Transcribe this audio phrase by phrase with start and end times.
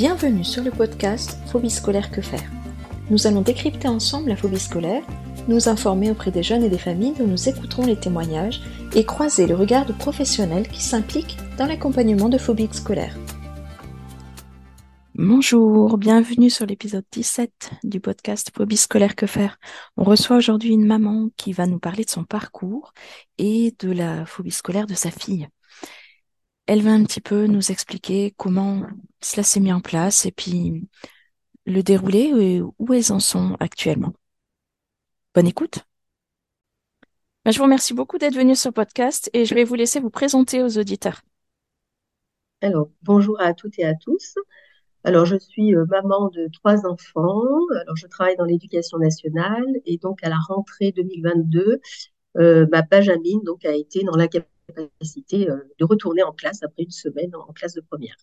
[0.00, 2.50] Bienvenue sur le podcast Phobie scolaire que faire.
[3.10, 5.02] Nous allons décrypter ensemble la phobie scolaire,
[5.46, 8.62] nous informer auprès des jeunes et des familles dont nous écouterons les témoignages
[8.94, 13.14] et croiser le regard de professionnels qui s'impliquent dans l'accompagnement de phobies scolaires.
[15.16, 19.58] Bonjour, bienvenue sur l'épisode 17 du podcast Phobie scolaire que faire.
[19.98, 22.94] On reçoit aujourd'hui une maman qui va nous parler de son parcours
[23.36, 25.46] et de la phobie scolaire de sa fille.
[26.72, 28.86] Elle va un petit peu nous expliquer comment
[29.20, 30.88] cela s'est mis en place et puis
[31.66, 34.12] le déroulé et où elles en sont actuellement.
[35.34, 35.80] Bonne écoute.
[37.44, 39.98] Ben, je vous remercie beaucoup d'être venu sur le podcast et je vais vous laisser
[39.98, 41.22] vous présenter aux auditeurs.
[42.60, 44.36] Alors, bonjour à toutes et à tous.
[45.02, 47.48] Alors, je suis euh, maman de trois enfants.
[47.82, 51.80] Alors, je travaille dans l'éducation nationale et donc à la rentrée 2022,
[52.36, 56.82] euh, ma Benjamin donc a été dans la capacité euh, de retourner en classe après
[56.82, 58.16] une semaine en classe de première.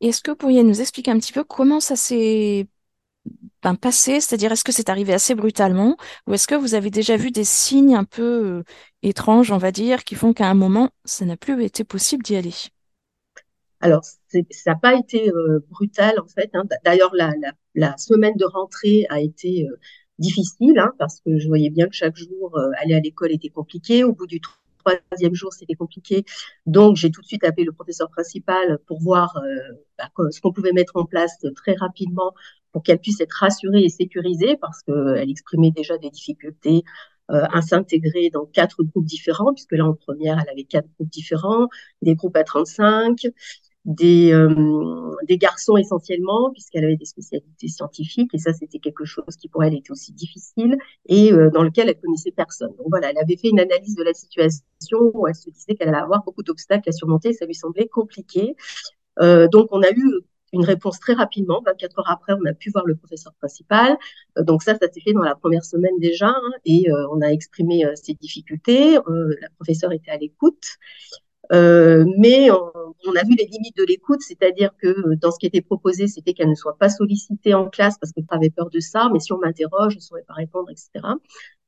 [0.00, 2.68] Est-ce que vous pourriez nous expliquer un petit peu comment ça s'est
[3.62, 4.20] ben, passé?
[4.20, 5.96] C'est-à-dire, est-ce que c'est arrivé assez brutalement?
[6.26, 8.62] Ou est-ce que vous avez déjà vu des signes un peu euh,
[9.02, 12.36] étranges, on va dire, qui font qu'à un moment, ça n'a plus été possible d'y
[12.36, 12.54] aller?
[13.80, 16.50] Alors, ça n'a pas été euh, brutal en fait.
[16.54, 16.64] Hein.
[16.84, 17.32] D'ailleurs, la,
[17.74, 19.66] la, semaine de rentrée a été
[20.18, 24.04] difficile hein, parce que je voyais bien que chaque jour aller à l'école était compliqué.
[24.04, 24.40] Au bout du
[24.78, 26.24] troisième jour, c'était compliqué.
[26.66, 29.56] Donc, j'ai tout de suite appelé le professeur principal pour voir euh,
[29.98, 32.32] bah, ce qu'on pouvait mettre en place très rapidement
[32.72, 36.84] pour qu'elle puisse être rassurée et sécurisée parce qu'elle exprimait déjà des difficultés
[37.30, 41.10] euh, à s'intégrer dans quatre groupes différents, puisque là, en première, elle avait quatre groupes
[41.10, 41.68] différents,
[42.00, 43.26] des groupes à 35
[43.88, 49.34] des, euh, des garçons essentiellement, puisqu'elle avait des spécialités scientifiques, et ça c'était quelque chose
[49.40, 52.70] qui pour elle était aussi difficile, et euh, dans lequel elle connaissait personne.
[52.76, 55.88] Donc voilà, elle avait fait une analyse de la situation où elle se disait qu'elle
[55.88, 58.56] allait avoir beaucoup d'obstacles à surmonter, ça lui semblait compliqué.
[59.20, 60.20] Euh, donc on a eu
[60.52, 61.62] une réponse très rapidement.
[61.64, 63.96] 24 heures après, on a pu voir le professeur principal.
[64.36, 67.22] Euh, donc ça, ça s'est fait dans la première semaine déjà, hein, et euh, on
[67.22, 68.96] a exprimé ses difficultés.
[68.96, 70.76] la professeure était à l'écoute.
[71.52, 75.46] Euh, mais on, a vu les limites de l'écoute, c'est-à-dire que euh, dans ce qui
[75.46, 78.80] était proposé, c'était qu'elle ne soit pas sollicitée en classe parce qu'elle avait peur de
[78.80, 80.90] ça, mais si on m'interroge, je ne saurais pas répondre, etc.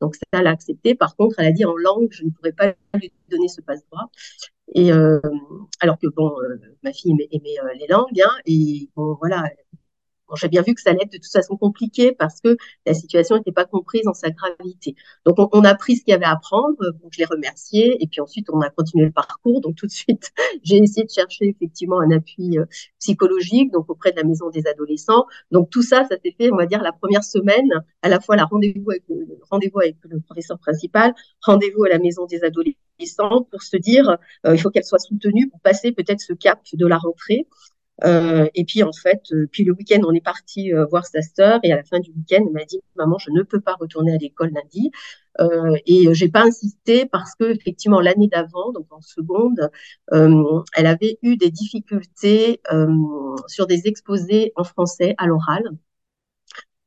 [0.00, 0.94] Donc ça, elle a accepté.
[0.94, 4.10] Par contre, elle a dit en langue, je ne pourrais pas lui donner ce passe-droit.
[4.74, 5.20] Et euh,
[5.80, 6.32] alors que bon,
[6.82, 9.44] ma fille aimait, aimait les langues, hein, et bon voilà,
[10.36, 13.36] j'ai bien vu que ça allait être de toute façon compliqué parce que la situation
[13.36, 14.94] n'était pas comprise en sa gravité.
[15.26, 16.76] Donc, on, a pris ce qu'il y avait à prendre.
[16.78, 18.02] Donc, je l'ai remercié.
[18.02, 19.60] Et puis ensuite, on a continué le parcours.
[19.60, 20.30] Donc, tout de suite,
[20.62, 22.64] j'ai essayé de chercher effectivement un appui euh,
[22.98, 25.26] psychologique, donc auprès de la maison des adolescents.
[25.50, 27.70] Donc, tout ça, ça s'est fait, on va dire, la première semaine,
[28.02, 31.98] à la fois la rendez-vous avec le, rendez-vous avec le professeur principal, rendez-vous à la
[31.98, 32.76] maison des adolescents
[33.50, 36.86] pour se dire, euh, il faut qu'elle soit soutenue pour passer peut-être ce cap de
[36.86, 37.46] la rentrée.
[38.04, 41.22] Euh, et puis en fait, euh, puis le week-end, on est parti euh, voir sa
[41.22, 43.74] sœur et à la fin du week-end, elle m'a dit maman, je ne peux pas
[43.74, 44.90] retourner à l'école lundi.
[45.86, 49.70] Et j'ai pas insisté parce que effectivement l'année d'avant, donc en seconde,
[50.12, 52.60] elle avait eu des difficultés
[53.46, 55.62] sur des exposés en français à l'oral.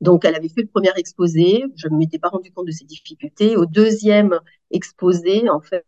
[0.01, 1.63] Donc, elle avait fait le premier exposé.
[1.77, 3.55] Je ne m'étais pas rendu compte de ses difficultés.
[3.55, 4.37] Au deuxième
[4.69, 5.85] exposé, en fait,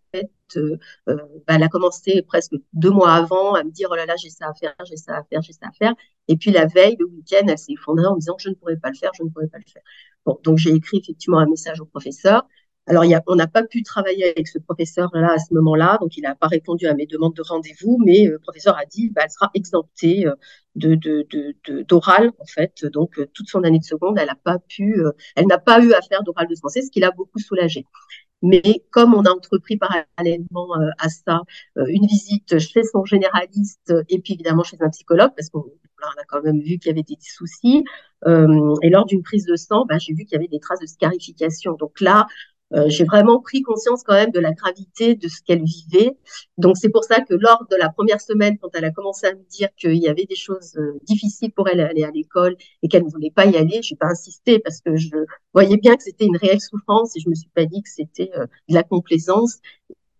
[0.57, 4.15] euh, bah, elle a commencé presque deux mois avant à me dire, oh là là,
[4.17, 5.93] j'ai ça à faire, j'ai ça à faire, j'ai ça à faire.
[6.27, 8.77] Et puis, la veille, le week-end, elle s'est effondrée en me disant, je ne pourrais
[8.77, 9.83] pas le faire, je ne pourrais pas le faire.
[10.25, 12.47] Bon, donc, j'ai écrit effectivement un message au professeur.
[12.87, 15.97] Alors, il y a, on n'a pas pu travailler avec ce professeur-là à ce moment-là,
[16.01, 18.85] donc il n'a pas répondu à mes demandes de rendez-vous, mais euh, le professeur a
[18.85, 20.35] dit, bah, elle sera exemptée euh,
[20.75, 21.25] de,
[21.83, 22.85] d'oral, en fait.
[22.85, 25.01] Donc, euh, toute son année de seconde, elle n'a pas pu,
[25.35, 27.85] elle n'a pas eu à faire d'oral de français, ce qui l'a beaucoup soulagée.
[28.43, 30.67] Mais comme on a entrepris parallèlement
[30.99, 31.41] à ça
[31.77, 36.43] une visite chez son généraliste et puis évidemment chez un psychologue, parce qu'on a quand
[36.43, 37.83] même vu qu'il y avait des soucis,
[38.27, 40.85] et lors d'une prise de sang, bah, j'ai vu qu'il y avait des traces de
[40.85, 41.73] scarification.
[41.73, 42.27] Donc là,
[42.73, 46.17] euh, j'ai vraiment pris conscience quand même de la gravité de ce qu'elle vivait.
[46.57, 49.33] Donc c'est pour ça que lors de la première semaine, quand elle a commencé à
[49.33, 52.55] me dire qu'il y avait des choses euh, difficiles pour elle à aller à l'école
[52.81, 55.15] et qu'elle ne voulait pas y aller, je n'ai pas insisté parce que je
[55.53, 58.31] voyais bien que c'était une réelle souffrance et je me suis pas dit que c'était
[58.35, 59.59] euh, de la complaisance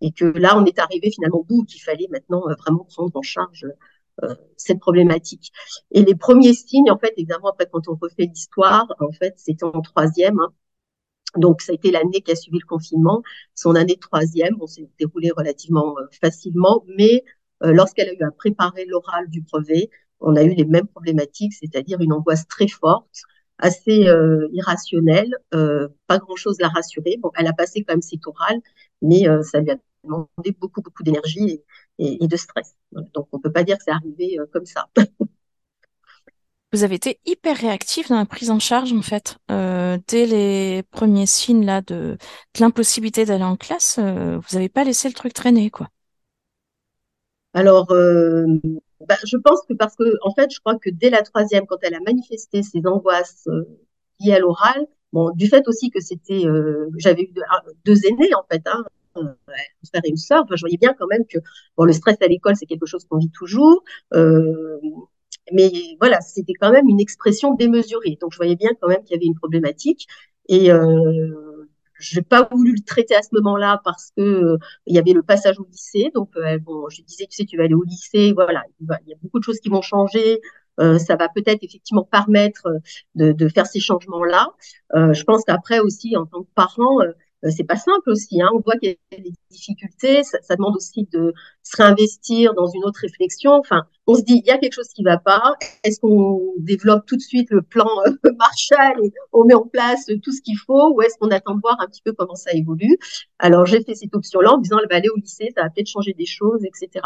[0.00, 3.22] et que là on est arrivé finalement au bout qu'il fallait maintenant vraiment prendre en
[3.22, 3.66] charge
[4.56, 5.52] cette problématique.
[5.90, 9.64] Et les premiers signes, en fait, évidemment, après, quand on refait l'histoire, en fait, c'était
[9.64, 10.40] en troisième.
[10.40, 10.54] Hein,
[11.38, 13.22] donc, ça a été l'année qui a suivi le confinement.
[13.54, 17.24] Son année de troisième, on s'est déroulé relativement euh, facilement, mais
[17.62, 19.90] euh, lorsqu'elle a eu à préparer l'oral du brevet,
[20.20, 23.22] on a eu les mêmes problématiques, c'est-à-dire une angoisse très forte,
[23.58, 27.16] assez euh, irrationnelle, pas grand-chose la rassurer.
[27.20, 28.60] Bon, elle a passé quand même cet oral,
[29.02, 31.62] mais ça lui a demandé beaucoup, beaucoup d'énergie
[31.98, 32.76] et, et, de stress.
[32.92, 34.88] Donc, on peut pas dire que c'est arrivé comme ça.
[36.76, 39.38] vous avez été hyper réactif dans la prise en charge, en fait.
[39.50, 42.18] Euh, dès les premiers signes là de,
[42.60, 45.88] l'impossibilité d'aller en classe, euh, vous n'avez pas laissé le truc traîner, quoi.
[47.54, 48.44] Alors, euh,
[49.08, 51.78] bah, je pense que parce que, en fait, je crois que dès la troisième, quand
[51.80, 53.48] elle a manifesté ses angoisses
[54.20, 56.42] liées à l'oral, bon, du fait aussi que c'était,
[56.98, 57.32] j'avais eu
[57.86, 58.84] deux, aînés, en fait, hein,
[59.14, 59.34] un
[59.88, 61.38] frère et une sœur, je voyais bien quand même que
[61.78, 63.82] bon, le stress à l'école, c'est quelque chose qu'on vit toujours.
[65.52, 65.70] Mais
[66.00, 68.18] voilà, c'était quand même une expression démesurée.
[68.20, 70.06] Donc, je voyais bien quand même qu'il y avait une problématique.
[70.48, 71.56] Et euh,
[71.94, 75.12] je n'ai pas voulu le traiter à ce moment-là parce que euh, il y avait
[75.12, 76.10] le passage au lycée.
[76.14, 78.32] Donc, euh, bon, je disais, tu sais, tu vas aller au lycée.
[78.32, 80.40] Voilà, il, y a beaucoup de choses qui vont changer.
[80.78, 82.68] Euh, ça va peut-être effectivement permettre
[83.14, 84.48] de, de faire ces changements-là.
[84.94, 87.12] Euh, je pense qu'après aussi, en tant que parent, euh,
[87.42, 88.40] c'est pas simple aussi.
[88.40, 88.48] Hein.
[88.54, 90.24] On voit qu'il y a des difficultés.
[90.24, 93.52] Ça, ça, demande aussi de se réinvestir dans une autre réflexion.
[93.52, 95.54] Enfin, on se dit il y a quelque chose qui va pas.
[95.84, 100.06] Est-ce qu'on développe tout de suite le plan euh, Marshall et on met en place
[100.22, 102.52] tout ce qu'il faut, ou est-ce qu'on attend de voir un petit peu comment ça
[102.52, 102.98] évolue?
[103.38, 105.88] Alors j'ai fait cette option-là en disant elle va aller au lycée, ça va peut-être
[105.88, 107.02] changer des choses, etc.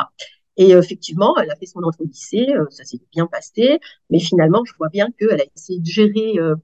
[0.57, 3.79] Et effectivement, elle a fait son entrée au lycée, euh, ça s'est bien passé,
[4.11, 6.55] mais finalement, je vois bien qu'elle a essayé de gérer euh,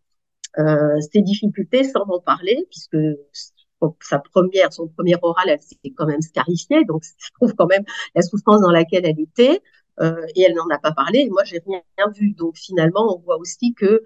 [0.59, 2.99] euh, ces difficultés sans en parler, puisque
[4.00, 7.84] sa première, son premier oral, elle s'est quand même scarifiée, donc je trouve quand même
[8.14, 9.61] la souffrance dans laquelle elle était,
[10.00, 11.28] euh, et elle n'en a pas parlé.
[11.31, 12.32] Moi, j'ai rien, rien, vu.
[12.32, 14.02] Donc finalement, on voit aussi que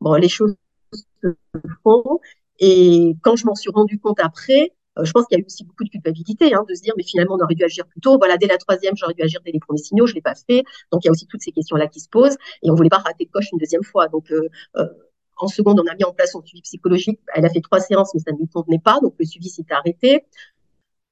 [0.00, 0.54] bon, les choses
[1.22, 1.28] se
[1.82, 2.20] font.
[2.60, 5.46] Et quand je m'en suis rendu compte après, euh, je pense qu'il y a eu
[5.46, 8.00] aussi beaucoup de culpabilité, hein, de se dire mais finalement on aurait dû agir plus
[8.00, 8.16] tôt.
[8.18, 10.62] Voilà, dès la troisième, j'aurais dû agir dès les premiers signaux, je l'ai pas fait.
[10.92, 12.98] Donc il y a aussi toutes ces questions-là qui se posent, et on voulait pas
[12.98, 14.08] rater de coche une deuxième fois.
[14.08, 14.86] Donc euh, euh
[15.36, 17.20] en seconde, on a mis en place son suivi psychologique.
[17.34, 19.66] Elle a fait trois séances, mais ça ne lui convenait pas, donc le suivi s'est
[19.70, 20.24] arrêté.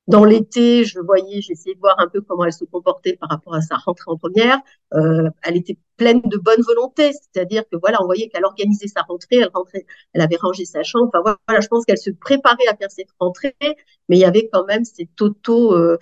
[0.09, 3.55] Dans l'été, je voyais, j'essayais de voir un peu comment elle se comportait par rapport
[3.55, 4.59] à sa rentrée en première.
[4.95, 9.03] Euh, elle était pleine de bonne volonté, c'est-à-dire que voilà, on voyait qu'elle organisait sa
[9.03, 11.09] rentrée, elle rentrait, elle avait rangé sa chambre.
[11.15, 14.49] Enfin voilà, je pense qu'elle se préparait à faire cette rentrée, mais il y avait
[14.53, 15.99] quand même cet auto euh,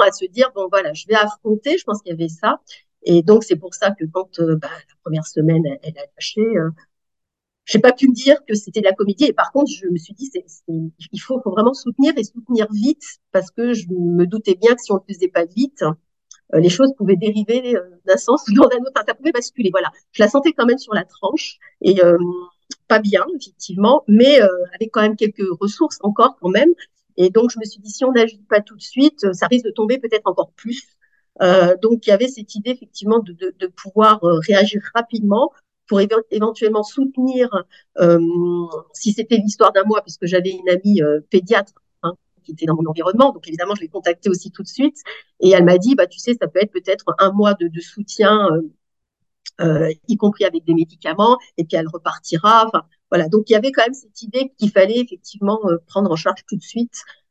[0.00, 1.78] à se dire bon voilà, je vais affronter.
[1.78, 2.60] Je pense qu'il y avait ça.
[3.04, 6.40] Et donc, c'est pour ça que quand euh, bah, la première semaine, elle, a lâché,
[6.40, 6.70] euh,
[7.64, 9.24] j'ai pas pu me dire que c'était de la comédie.
[9.24, 13.04] Et par contre, je me suis dit, c'est, il faut, vraiment soutenir et soutenir vite,
[13.32, 15.82] parce que je me doutais bien que si on ne le faisait pas vite,
[16.54, 19.02] euh, les choses pouvaient dériver euh, d'un sens ou dans un autre.
[19.06, 19.70] Ça pouvait basculer.
[19.70, 19.90] Voilà.
[20.12, 22.18] Je la sentais quand même sur la tranche et euh,
[22.88, 26.70] pas bien, effectivement, mais avec quand même quelques ressources encore quand même.
[27.16, 29.66] Et donc, je me suis dit, si on n'agit pas tout de suite, ça risque
[29.66, 30.82] de tomber peut-être encore plus
[31.40, 35.50] euh, donc, il y avait cette idée effectivement de, de, de pouvoir euh, réagir rapidement
[35.88, 36.00] pour
[36.30, 37.48] éventuellement soutenir,
[37.98, 38.18] euh,
[38.94, 42.14] si c'était l'histoire d'un mois, puisque j'avais une amie euh, pédiatre hein,
[42.44, 44.96] qui était dans mon environnement, donc évidemment, je l'ai contactée aussi tout de suite,
[45.40, 47.80] et elle m'a dit, bah, tu sais, ça peut être peut-être un mois de, de
[47.80, 48.48] soutien,
[49.60, 52.70] euh, y compris avec des médicaments, et puis elle repartira.
[53.10, 53.28] Voilà.
[53.28, 56.56] Donc, il y avait quand même cette idée qu'il fallait effectivement prendre en charge tout
[56.56, 57.21] de suite euh,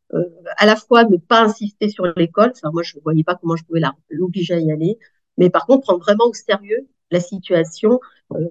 [0.58, 3.56] à la fois ne pas insister sur l'école, enfin moi je ne voyais pas comment
[3.56, 4.98] je pouvais l'obliger à y aller,
[5.38, 8.00] mais par contre prendre vraiment au sérieux la situation
[8.34, 8.48] euh,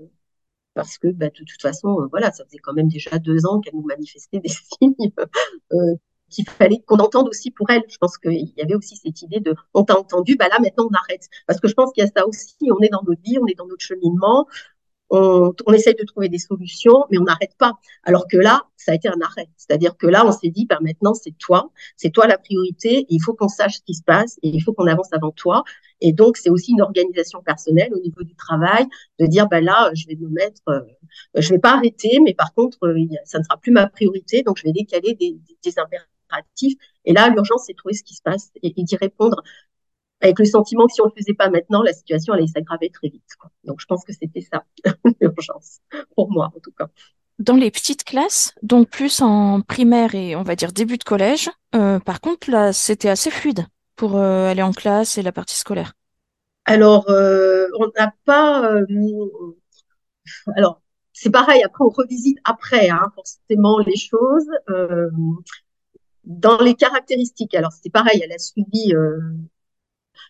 [0.74, 3.60] parce que bah, de, toute façon, euh, voilà, ça faisait quand même déjà deux ans
[3.60, 4.48] qu'elle nous manifestait des
[4.80, 5.12] signes
[5.72, 5.94] euh,
[6.30, 7.82] qu'il fallait qu'on entende aussi pour elle.
[7.88, 10.88] Je pense qu'il y avait aussi cette idée de on t'a entendu, bah là maintenant
[10.90, 11.28] on arrête.
[11.46, 13.46] Parce que je pense qu'il y a ça aussi, on est dans notre vie, on
[13.46, 14.46] est dans notre cheminement,
[15.10, 17.72] on, on, essaye de trouver des solutions, mais on n'arrête pas.
[18.04, 19.48] Alors que là, ça a été un arrêt.
[19.56, 23.20] C'est-à-dire que là, on s'est dit, ben maintenant, c'est toi, c'est toi la priorité, il
[23.20, 25.64] faut qu'on sache ce qui se passe et il faut qu'on avance avant toi.
[26.00, 28.86] Et donc, c'est aussi une organisation personnelle au niveau du travail
[29.18, 30.80] de dire, ben là, je vais me mettre, euh,
[31.34, 34.58] je vais pas arrêter, mais par contre, euh, ça ne sera plus ma priorité, donc
[34.58, 36.78] je vais décaler des, des, impératifs.
[37.04, 39.42] Et là, l'urgence, c'est trouver ce qui se passe et d'y répondre
[40.20, 43.08] avec le sentiment que si on le faisait pas maintenant, la situation allait s'aggraver très
[43.08, 43.34] vite.
[43.38, 43.50] Quoi.
[43.64, 44.64] Donc je pense que c'était ça
[45.20, 45.78] l'urgence
[46.14, 46.88] pour moi en tout cas.
[47.38, 51.48] Dans les petites classes, donc plus en primaire et on va dire début de collège,
[51.74, 55.56] euh, par contre là c'était assez fluide pour euh, aller en classe et la partie
[55.56, 55.94] scolaire.
[56.64, 58.86] Alors euh, on n'a pas, euh,
[60.56, 60.80] alors
[61.12, 61.62] c'est pareil.
[61.64, 64.48] Après on revisite après hein, forcément les choses.
[64.68, 65.10] Euh,
[66.24, 68.92] dans les caractéristiques, alors c'était pareil, elle a suivi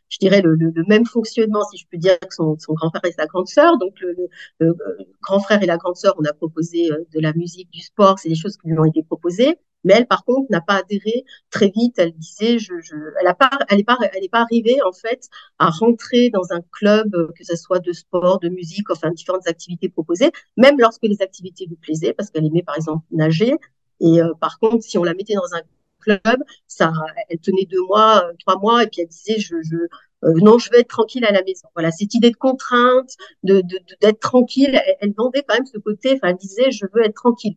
[0.08, 2.90] je dirais, le, le, le, même fonctionnement, si je peux dire, que son, son grand
[2.90, 3.78] frère et sa grande sœur.
[3.78, 4.16] Donc, le,
[4.58, 4.76] le,
[5.22, 8.18] grand frère et la grande sœur, on a proposé euh, de la musique, du sport,
[8.18, 9.58] c'est des choses qui lui ont été proposées.
[9.84, 11.98] Mais elle, par contre, n'a pas adhéré très vite.
[11.98, 14.92] Elle disait, je, je, elle a pas, elle est pas, elle est pas arrivée en
[14.92, 15.28] fait
[15.58, 19.48] à rentrer dans un club, euh, que ce soit de sport, de musique, enfin différentes
[19.48, 23.54] activités proposées, même lorsque les activités lui plaisaient, parce qu'elle aimait par exemple nager.
[24.00, 25.62] Et euh, par contre, si on la mettait dans un
[26.00, 26.42] club.
[26.66, 26.92] Ça,
[27.28, 29.76] elle tenait deux mois, euh, trois mois, et puis elle disait, je, je,
[30.22, 31.68] non, je veux être tranquille à la maison.
[31.74, 33.10] Voilà, cette idée de contrainte,
[33.42, 33.62] de
[34.00, 36.14] d'être tranquille, elle, vendait quand même ce côté.
[36.14, 37.56] Enfin, elle disait, je veux être tranquille.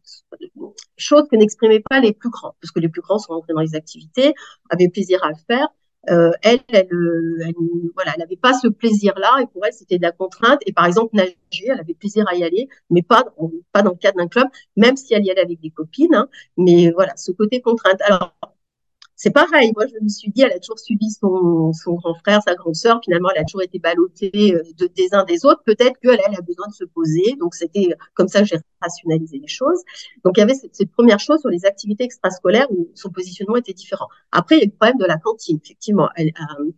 [0.97, 3.61] Chose que n'exprimaient pas les plus grands, parce que les plus grands sont rentrés dans
[3.61, 4.33] les activités,
[4.69, 5.67] avaient plaisir à le faire.
[6.09, 7.53] Euh, elle, elle, elle,
[7.95, 10.59] voilà, elle n'avait pas ce plaisir-là, et pour elle, c'était de la contrainte.
[10.65, 13.23] Et par exemple, nager, elle avait plaisir à y aller, mais pas,
[13.71, 16.15] pas dans le cadre d'un club, même si elle y allait avec des copines.
[16.15, 18.01] Hein, mais voilà, ce côté contrainte.
[18.01, 18.35] Alors,
[19.23, 19.71] c'est pareil.
[19.73, 22.75] Moi, je me suis dit, elle a toujours suivi son, son grand frère, sa grande
[22.75, 22.99] sœur.
[23.01, 25.63] Finalement, elle a toujours été ballottée euh, de, des uns des autres.
[25.65, 27.37] Peut-être qu'elle elle a besoin de se poser.
[27.39, 29.79] Donc, c'était comme ça que j'ai rationalisé les choses.
[30.25, 33.55] Donc, il y avait cette, cette, première chose sur les activités extrascolaires où son positionnement
[33.55, 34.09] était différent.
[34.33, 35.57] Après, il y a le problème de la cantine.
[35.63, 36.71] Effectivement, elle, euh,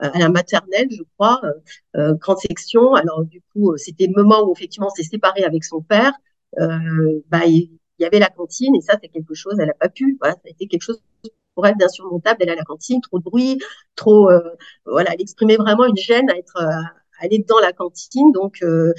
[0.00, 1.52] à la maternelle, je crois, euh,
[1.98, 2.94] euh grande section.
[2.94, 6.14] Alors, du coup, c'était le moment où effectivement, on s'est séparé avec son père.
[6.58, 9.88] Euh, bah, il y avait la cantine et ça, c'est quelque chose, elle n'a pas
[9.88, 10.16] pu.
[10.20, 11.00] Voilà, ça a été quelque chose
[11.54, 13.58] pour elle d'insurmontable d'aller à la cantine, trop de bruit,
[13.96, 14.40] trop, euh,
[14.86, 16.80] voilà, elle exprimait vraiment une gêne à être, à
[17.20, 18.32] aller dans la cantine.
[18.32, 18.92] Donc, euh,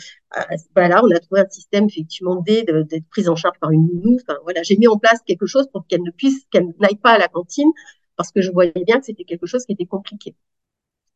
[0.75, 4.17] voilà, on a trouvé un système effectivement d'être prise en charge par une nounou.
[4.21, 7.11] Enfin, voilà, j'ai mis en place quelque chose pour qu'elle ne puisse, qu'elle n'aille pas
[7.11, 7.71] à la cantine
[8.15, 10.35] parce que je voyais bien que c'était quelque chose qui était compliqué.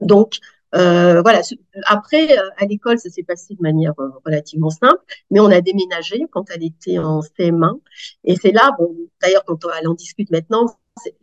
[0.01, 0.39] Donc,
[0.75, 1.41] euh, voilà.
[1.85, 5.01] Après, euh, à l'école, ça s'est passé de manière euh, relativement simple,
[5.31, 7.79] mais on a déménagé quand elle était en CM1.
[8.25, 10.65] Et c'est là, bon, d'ailleurs, quand elle en discute maintenant,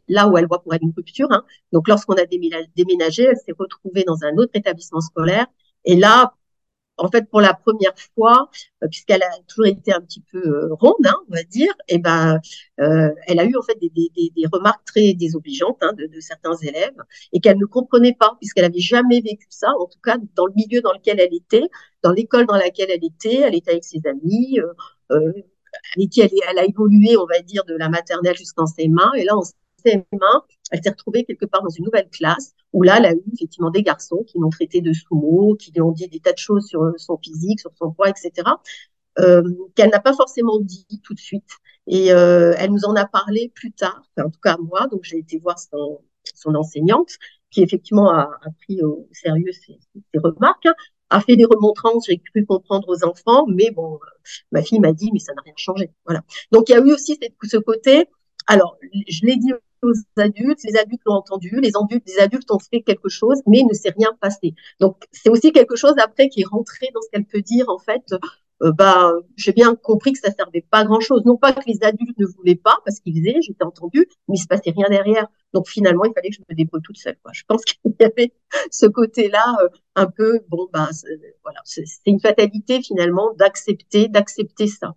[0.09, 1.29] là où elle voit pour elle une rupture.
[1.31, 1.45] Hein.
[1.73, 5.47] Donc, lorsqu'on a déménagé, elle s'est retrouvée dans un autre établissement scolaire.
[5.85, 6.35] Et là,
[6.97, 8.49] en fait, pour la première fois,
[8.83, 11.97] euh, puisqu'elle a toujours été un petit peu euh, ronde, hein, on va dire, et
[11.97, 12.39] eh ben,
[12.81, 16.21] euh, elle a eu en fait des, des, des remarques très désobligeantes hein, de, de,
[16.21, 16.97] certains élèves
[17.33, 20.53] et qu'elle ne comprenait pas, puisqu'elle avait jamais vécu ça, en tout cas dans le
[20.55, 21.69] milieu dans lequel elle était,
[22.03, 24.59] dans l'école dans laquelle elle était, elle était avec ses amis.
[25.13, 25.33] Euh,
[25.97, 29.17] avec qui elle, elle, a évolué, on va dire, de la maternelle jusqu'en CM1.
[29.17, 29.37] Et là,
[29.85, 33.23] CM1, elle s'est retrouvée quelque part dans une nouvelle classe où là, elle a eu
[33.33, 36.39] effectivement des garçons qui l'ont traité de sous-mots, qui lui ont dit des tas de
[36.39, 38.33] choses sur son physique, sur son poids, etc.,
[39.21, 39.43] euh,
[39.77, 41.49] qu'elle n'a pas forcément dit tout de suite.
[41.87, 45.19] Et euh, elle nous en a parlé plus tard, en tout cas moi, donc j'ai
[45.19, 46.01] été voir son,
[46.55, 47.19] enseignante,
[47.51, 48.29] qui effectivement a,
[48.63, 49.79] pris au sérieux ses,
[50.19, 50.75] remarques, hein,
[51.11, 54.01] a fait des remontrances, j'ai cru comprendre aux enfants, mais bon,
[54.51, 55.91] ma fille m'a dit, mais ça n'a rien changé.
[56.07, 56.23] Voilà.
[56.51, 58.09] Donc il y a eu aussi ce côté,
[58.47, 59.53] alors je l'ai dit
[59.85, 63.61] aux adultes, les adultes l'ont entendu, les adultes, les adultes ont fait quelque chose, mais
[63.61, 64.55] il ne s'est rien passé.
[64.81, 67.79] Donc c'est aussi quelque chose après qui est rentré dans ce qu'elle peut dire en
[67.79, 68.15] fait.
[68.63, 71.23] Euh, bah, j'ai bien compris que ça servait pas grand chose.
[71.25, 74.41] Non pas que les adultes ne voulaient pas, parce qu'ils faisaient, j'étais entendu, mais il
[74.41, 75.27] se passait rien derrière.
[75.53, 77.17] Donc finalement, il fallait que je me débrouille toute seule.
[77.23, 77.33] Quoi.
[77.35, 78.33] Je pense qu'il y avait
[78.71, 80.89] ce côté-là euh, un peu, bon, bah,
[81.43, 84.95] voilà, c'est une fatalité finalement d'accepter, d'accepter ça.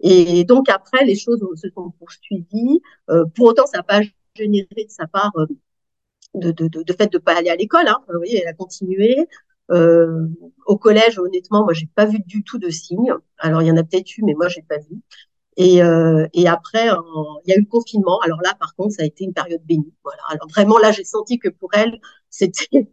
[0.00, 2.82] Et donc après, les choses se sont poursuivies.
[3.10, 4.00] Euh, pour autant, ça n'a pas
[4.36, 5.46] généré de sa part euh,
[6.34, 7.88] de, de, de, de, fait de pas aller à l'école.
[7.88, 8.02] Hein.
[8.08, 9.26] Vous voyez, elle a continué.
[9.70, 10.28] Euh,
[10.66, 13.12] au collège, honnêtement, moi, j'ai pas vu du tout de signes.
[13.38, 15.00] Alors, il y en a peut-être eu, mais moi, j'ai pas vu.
[15.58, 16.86] Et, euh, et après,
[17.44, 18.20] il y a eu le confinement.
[18.20, 19.94] Alors là, par contre, ça a été une période bénie.
[20.04, 20.20] Voilà.
[20.28, 21.98] Alors vraiment, là, j'ai senti que pour elle,
[22.30, 22.86] c'était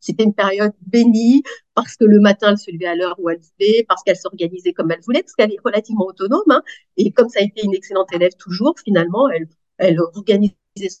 [0.00, 3.38] c'était une période bénie parce que le matin, elle se levait à l'heure où elle
[3.38, 6.42] voulait, parce qu'elle s'organisait comme elle voulait, parce qu'elle est relativement autonome.
[6.50, 6.62] Hein,
[6.96, 9.46] et comme ça a été une excellente élève toujours, finalement, elle
[9.78, 10.56] elle organisait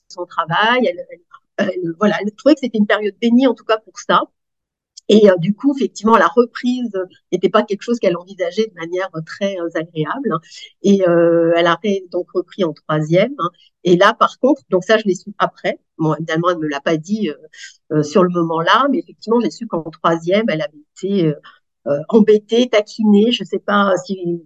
[0.08, 0.86] son travail.
[0.86, 1.06] Elle,
[1.98, 4.22] voilà, elle trouvait que c'était une période bénie en tout cas pour ça.
[5.08, 6.92] Et euh, du coup, effectivement, la reprise
[7.32, 10.32] n'était pas quelque chose qu'elle envisageait de manière très euh, agréable.
[10.82, 11.78] Et euh, elle a
[12.10, 13.34] donc repris en troisième.
[13.84, 15.80] Et là, par contre, donc ça, je l'ai su après.
[15.98, 17.30] Bon, évidemment, elle ne me l'a pas dit
[17.90, 21.34] euh, sur le moment-là, mais effectivement, j'ai su qu'en troisième, elle avait été
[22.08, 23.32] embêtée, taquinée.
[23.32, 24.42] Je ne sais pas si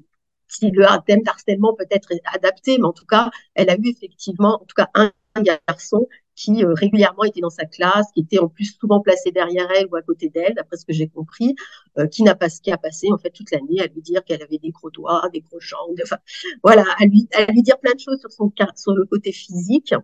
[0.48, 4.60] si le thème d'harcèlement peut être adapté, mais en tout cas, elle a eu effectivement,
[4.62, 5.12] en tout cas, un
[5.42, 9.68] garçon qui euh, régulièrement était dans sa classe, qui était en plus souvent placé derrière
[9.74, 11.56] elle ou à côté d'elle, d'après ce que j'ai compris,
[11.98, 14.22] euh, qui n'a pas ce qui a passé en fait toute l'année à lui dire
[14.22, 16.18] qu'elle avait des gros doigts, des gros jambes, enfin
[16.62, 19.94] voilà, à lui, à lui dire plein de choses sur son sur le côté physique.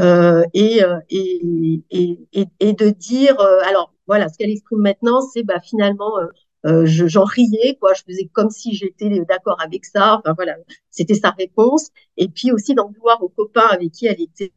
[0.00, 2.18] Euh, et, euh, et, et,
[2.58, 6.12] et, de dire, alors voilà, ce qu'elle exprime maintenant, c'est bah, finalement,
[6.66, 7.94] euh, j'en riais, quoi.
[7.94, 10.18] Je faisais comme si j'étais d'accord avec ça.
[10.18, 10.56] Enfin voilà,
[10.90, 11.88] c'était sa réponse.
[12.16, 14.52] Et puis aussi d'en vouloir aux copains avec qui elle était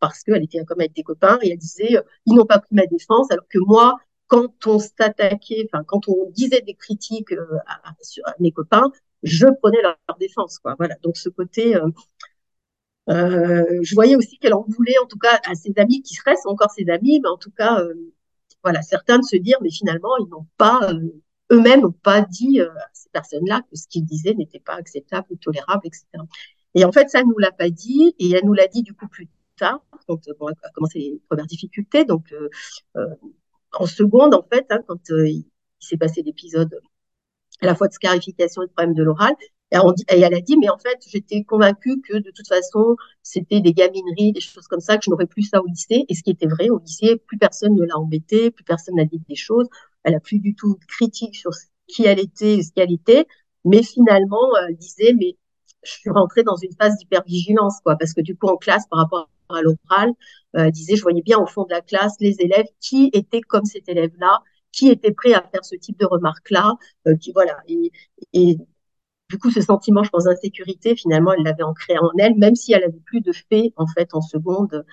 [0.00, 2.74] parce qu'elle était comme avec des copains et elle disait, euh, ils n'ont pas pris
[2.74, 7.58] ma défense, alors que moi, quand on s'attaquait, enfin, quand on disait des critiques euh,
[7.66, 7.94] à,
[8.40, 8.90] mes copains,
[9.22, 10.74] je prenais leur, défense, quoi.
[10.78, 10.96] Voilà.
[11.02, 11.88] Donc, ce côté, euh,
[13.08, 16.46] euh, je voyais aussi qu'elle en voulait, en tout cas, à ses amis qui restent
[16.46, 17.94] encore ses amis, mais en tout cas, euh,
[18.62, 20.92] voilà, certains de se dire, mais finalement, ils n'ont pas,
[21.52, 25.36] eux-mêmes n'ont pas dit à ces personnes-là que ce qu'ils disaient n'était pas acceptable ou
[25.36, 26.06] tolérable, etc.
[26.74, 28.94] Et en fait, ça, elle nous l'a pas dit, et elle nous l'a dit du
[28.94, 32.04] coup plus tard, quand bon, a commencé les premières difficultés.
[32.04, 32.48] Donc, euh,
[32.96, 33.14] euh,
[33.72, 35.46] en seconde, en fait, hein, quand il,
[35.78, 36.80] s'est passé l'épisode
[37.60, 39.34] à la fois de scarification et de problème de l'oral,
[39.70, 44.32] elle a dit, mais en fait, j'étais convaincue que de toute façon, c'était des gamineries,
[44.32, 46.04] des choses comme ça, que je n'aurais plus ça au lycée.
[46.08, 49.04] Et ce qui était vrai, au lycée, plus personne ne l'a embêté, plus personne n'a
[49.04, 49.66] dit des choses.
[50.06, 51.50] Elle a plus du tout de critique sur
[51.88, 53.26] qui elle était, ce qu'elle était.
[53.64, 55.36] Mais finalement, disait, mais
[55.86, 59.00] je suis rentrée dans une phase d'hypervigilance, quoi, parce que du coup, en classe, par
[59.00, 60.12] rapport à l'oral,
[60.56, 63.64] euh, disait, je voyais bien au fond de la classe les élèves qui étaient comme
[63.64, 64.40] cet élève-là,
[64.72, 66.74] qui étaient prêts à faire ce type de remarques-là,
[67.06, 67.56] euh, qui voilà.
[67.68, 67.92] Et,
[68.32, 68.56] et
[69.30, 72.72] du coup, ce sentiment, je pense, d'insécurité, finalement, elle l'avait ancré en elle, même si
[72.72, 74.84] elle avait plus de faits, en fait, en seconde,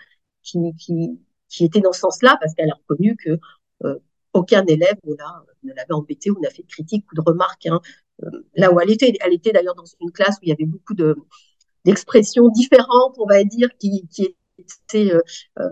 [0.44, 3.40] qui, qui, qui étaient dans ce sens-là, parce qu'elle a reconnu que
[3.86, 4.00] euh,
[4.34, 7.66] aucun élève ne l'avait embêté ou n'a fait de critique ou de remarque.
[7.68, 7.80] Hein.
[8.24, 10.66] Euh, là où elle était, elle était d'ailleurs dans une classe où il y avait
[10.66, 11.16] beaucoup de
[11.86, 15.20] d'expressions différentes, on va dire, qui, qui étaient euh,
[15.60, 15.70] euh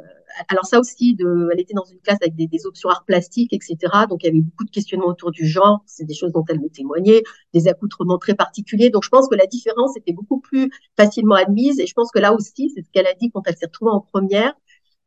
[0.48, 3.54] alors ça aussi, de, elle était dans une classe avec des, des, options arts plastiques,
[3.54, 3.78] etc.
[4.10, 5.84] Donc il y avait beaucoup de questionnements autour du genre.
[5.86, 7.22] C'est des choses dont elle me témoignait,
[7.54, 8.90] des accoutrements très particuliers.
[8.90, 11.80] Donc je pense que la différence était beaucoup plus facilement admise.
[11.80, 13.92] Et je pense que là aussi, c'est ce qu'elle a dit quand elle s'est retrouvée
[13.92, 14.54] en première.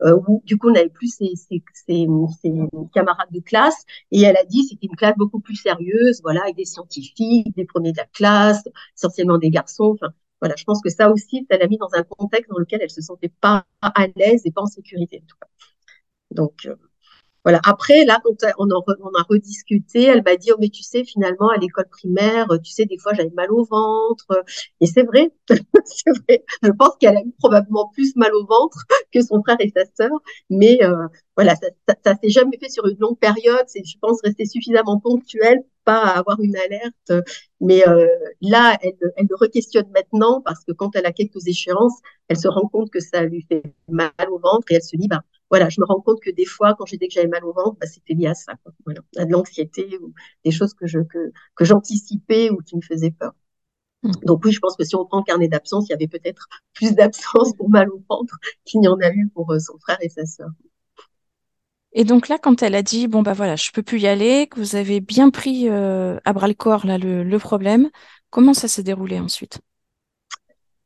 [0.02, 2.06] Euh, où du coup on n'avait plus ses, ses, ses,
[2.42, 2.52] ses,
[2.92, 6.56] camarades de classe et elle a dit c'était une classe beaucoup plus sérieuse voilà avec
[6.56, 8.64] des scientifiques des premiers de la classe
[8.96, 10.12] essentiellement des garçons enfin
[10.44, 12.90] voilà, je pense que ça aussi, ça l'a mis dans un contexte dans lequel elle
[12.90, 15.22] se sentait pas à l'aise et pas en sécurité.
[15.22, 15.48] En tout cas.
[16.30, 16.76] Donc, euh,
[17.44, 17.60] voilà.
[17.64, 21.04] Après, là, quand on, a, on a rediscuté, elle m'a dit, oh, mais tu sais,
[21.04, 24.26] finalement, à l'école primaire, tu sais, des fois, j'avais mal au ventre.
[24.80, 25.30] Et c'est vrai,
[25.84, 26.44] c'est vrai.
[26.62, 29.84] Je pense qu'elle a eu probablement plus mal au ventre que son frère et sa
[29.94, 30.10] sœur.
[30.48, 31.68] Mais euh, voilà, ça,
[32.04, 33.64] ça, s'est jamais fait sur une longue période.
[33.66, 37.12] C'est, je pense, rester suffisamment ponctuel pas avoir une alerte.
[37.60, 38.06] Mais euh,
[38.40, 42.48] là, elle, elle le re-questionne maintenant parce que quand elle a quelques échéances, elle se
[42.48, 45.68] rend compte que ça lui fait mal au ventre et elle se dit, bah, voilà,
[45.68, 47.76] je me rends compte que des fois, quand j'ai dit que j'avais mal au ventre,
[47.80, 48.72] bah, c'était lié à ça, quoi.
[48.84, 50.12] Voilà, à de l'anxiété ou
[50.44, 53.32] des choses que je que, que j'anticipais ou qui me faisaient peur.
[54.02, 54.12] Mmh.
[54.24, 56.48] Donc oui, je pense que si on prend le carnet d'absence, il y avait peut-être
[56.74, 59.98] plus d'absence pour mal au ventre qu'il n'y en a eu pour euh, son frère
[60.02, 60.50] et sa sœur.
[61.92, 64.48] Et donc là, quand elle a dit bon bah voilà, je peux plus y aller,
[64.48, 67.90] que vous avez bien pris euh, à bras le corps là le, le problème,
[68.30, 69.60] comment ça s'est déroulé ensuite?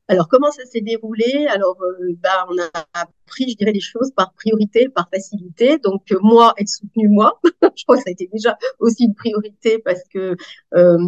[0.08, 1.46] Alors, comment ça s'est déroulé?
[1.50, 5.76] Alors, euh, bah, on a pris, je dirais, les choses par priorité, par facilité.
[5.78, 7.38] Donc, euh, moi, être soutenu, moi,
[7.76, 10.34] je crois que ça a été déjà aussi une priorité parce que,
[10.74, 10.98] euh,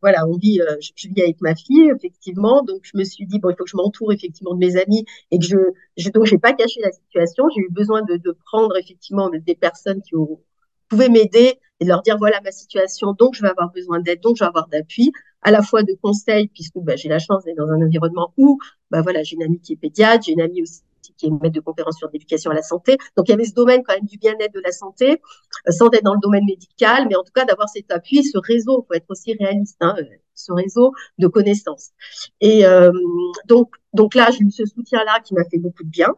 [0.00, 2.62] voilà, on vit, euh, je, vis avec ma fille, effectivement.
[2.62, 5.04] Donc, je me suis dit, bon, il faut que je m'entoure effectivement de mes amis
[5.30, 5.58] et que je,
[5.98, 7.50] je donc, j'ai pas caché la situation.
[7.54, 10.14] J'ai eu besoin de, prendre effectivement des personnes qui
[10.88, 14.20] pouvaient m'aider et de leur dire voilà ma situation, donc je vais avoir besoin d'aide,
[14.20, 15.12] donc je vais avoir d'appui,
[15.46, 18.58] à la fois de conseils, puisque bah, j'ai la chance d'être dans un environnement où
[18.90, 20.82] bah, voilà, j'ai une amie qui est pédiatre, j'ai une amie aussi
[21.16, 22.98] qui est maître de conférence sur l'éducation à la santé.
[23.16, 25.22] Donc il y avait ce domaine quand même du bien-être de la santé,
[25.68, 28.38] euh, sans être dans le domaine médical, mais en tout cas d'avoir cet appui, ce
[28.38, 30.04] réseau, faut être aussi réaliste, hein, euh,
[30.34, 31.90] ce réseau de connaissances.
[32.40, 32.90] Et euh,
[33.46, 36.08] donc donc là, j'ai eu ce soutien-là qui m'a fait beaucoup de bien.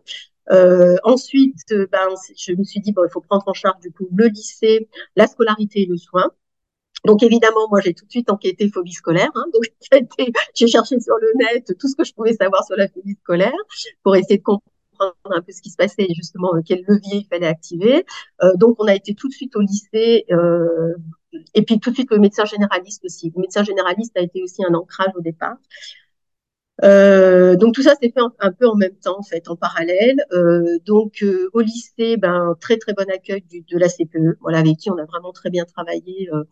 [0.51, 3.93] Euh, ensuite, euh, ben, je me suis dit, bon, il faut prendre en charge du
[3.93, 6.31] coup le lycée, la scolarité et le soin.
[7.05, 9.31] Donc évidemment, moi j'ai tout de suite enquêté phobie scolaire.
[9.35, 9.65] Hein, donc
[10.55, 13.53] j'ai cherché sur le net tout ce que je pouvais savoir sur la phobie scolaire
[14.03, 14.65] pour essayer de comprendre
[15.27, 18.05] un peu ce qui se passait et justement euh, quel levier il fallait activer.
[18.43, 20.95] Euh, donc on a été tout de suite au lycée euh,
[21.55, 23.33] et puis tout de suite le médecin généraliste aussi.
[23.35, 25.57] Le médecin généraliste a été aussi un ancrage au départ.
[26.85, 30.17] Euh, donc tout ça s'est fait un, peu en même temps, en fait, en parallèle.
[30.33, 34.59] Euh, donc euh, au lycée, ben très très bon accueil du, de la CPE, voilà
[34.59, 36.45] avec qui on a vraiment très bien travaillé euh,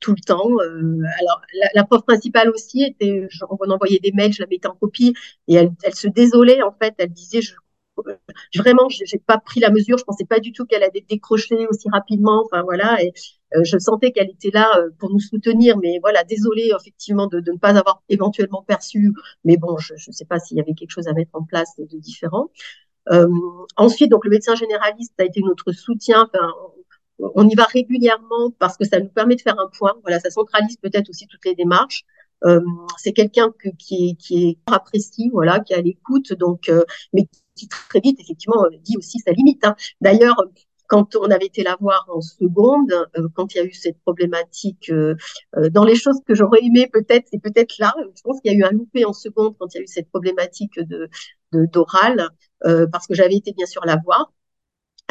[0.00, 0.50] tout le temps.
[0.60, 4.68] Euh, alors la, la, prof principale aussi était, on envoyait des mails, je la mettais
[4.68, 5.14] en copie
[5.48, 7.54] et elle, elle se désolait en fait, elle disait je
[8.56, 9.98] vraiment, j'ai pas pris la mesure.
[9.98, 12.42] Je pensais pas du tout qu'elle allait décrocher aussi rapidement.
[12.44, 13.12] Enfin voilà, et
[13.54, 15.78] euh, je sentais qu'elle était là euh, pour nous soutenir.
[15.78, 19.12] Mais voilà, désolée effectivement de, de, ne pas avoir éventuellement perçu.
[19.44, 21.74] Mais bon, je ne sais pas s'il y avait quelque chose à mettre en place
[21.78, 22.50] de différent.
[23.10, 23.26] Euh,
[23.76, 26.28] ensuite, donc le médecin généraliste a été notre soutien.
[26.32, 26.48] Enfin,
[27.34, 29.94] on y va régulièrement parce que ça nous permet de faire un point.
[30.02, 32.04] Voilà, ça centralise peut-être aussi toutes les démarches.
[32.44, 32.60] Euh,
[32.96, 37.28] c'est quelqu'un qui est, qui est apprécié, voilà, qui est à l'écoute, donc, euh, mais
[37.54, 39.64] qui très vite, effectivement, dit aussi sa limite.
[39.64, 39.76] Hein.
[40.00, 40.36] D'ailleurs,
[40.90, 44.00] quand on avait été la voir en seconde, euh, quand il y a eu cette
[44.00, 45.14] problématique, euh,
[45.56, 48.54] euh, dans les choses que j'aurais aimé peut-être, c'est peut-être là, je pense qu'il y
[48.56, 51.08] a eu un loupé en seconde quand il y a eu cette problématique de
[51.52, 52.28] d'oral,
[52.92, 54.32] parce que j'avais été bien sûr la voir.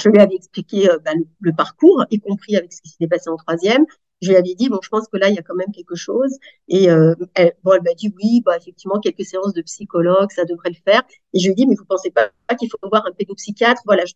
[0.02, 3.38] Je lui avais expliqué bah, le, parcours, y compris avec ce qui s'était passé en
[3.38, 3.86] troisième.
[4.22, 5.96] Je lui avais dit bon je pense que là il y a quand même quelque
[5.96, 6.38] chose.
[6.68, 10.44] Et euh, elle, bon elle m'a dit oui bah effectivement quelques séances de psychologue ça
[10.44, 11.04] devrait le faire.
[11.34, 13.82] Et je lui ai dit mais vous pensez pas qu'il faut voir un pédopsychiatre?
[13.86, 14.14] Voilà je,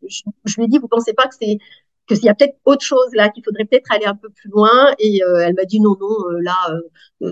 [0.58, 1.58] lui ai dit vous pensez pas que c'est
[2.06, 4.50] que s'il y a peut-être autre chose là, qu'il faudrait peut-être aller un peu plus
[4.50, 4.94] loin?
[5.00, 7.32] Et elle m'a dit non, non, là,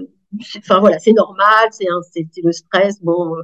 [0.58, 1.86] enfin voilà, c'est normal, c'est
[2.44, 3.36] le stress, bon,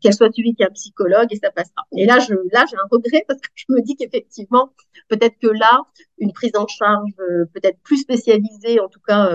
[0.00, 1.82] qu'elle soit suivie qu'un psychologue et ça passera.
[1.96, 4.72] Et là, je, là, j'ai un regret parce que je me dis qu'effectivement,
[5.08, 5.82] peut-être que là,
[6.18, 7.10] une prise en charge
[7.54, 9.30] peut-être plus spécialisée, en tout cas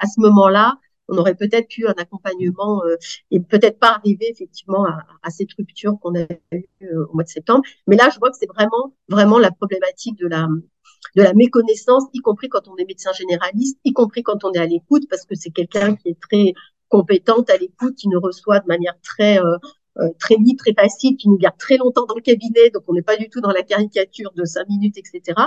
[0.00, 2.96] à ce moment-là, on aurait peut-être eu un accompagnement euh,
[3.30, 7.24] et peut-être pas arriver effectivement à, à cette rupture qu'on a eu euh, au mois
[7.24, 7.62] de septembre.
[7.86, 10.46] Mais là, je vois que c'est vraiment, vraiment la problématique de la,
[11.16, 14.58] de la méconnaissance, y compris quand on est médecin généraliste, y compris quand on est
[14.58, 16.54] à l'écoute, parce que c'est quelqu'un qui est très
[16.88, 19.56] compétente à l'écoute, qui nous reçoit de manière très euh,
[19.98, 22.94] euh, très libre, très facile, qui nous garde très longtemps dans le cabinet, donc on
[22.94, 25.40] n'est pas du tout dans la caricature de cinq minutes, etc.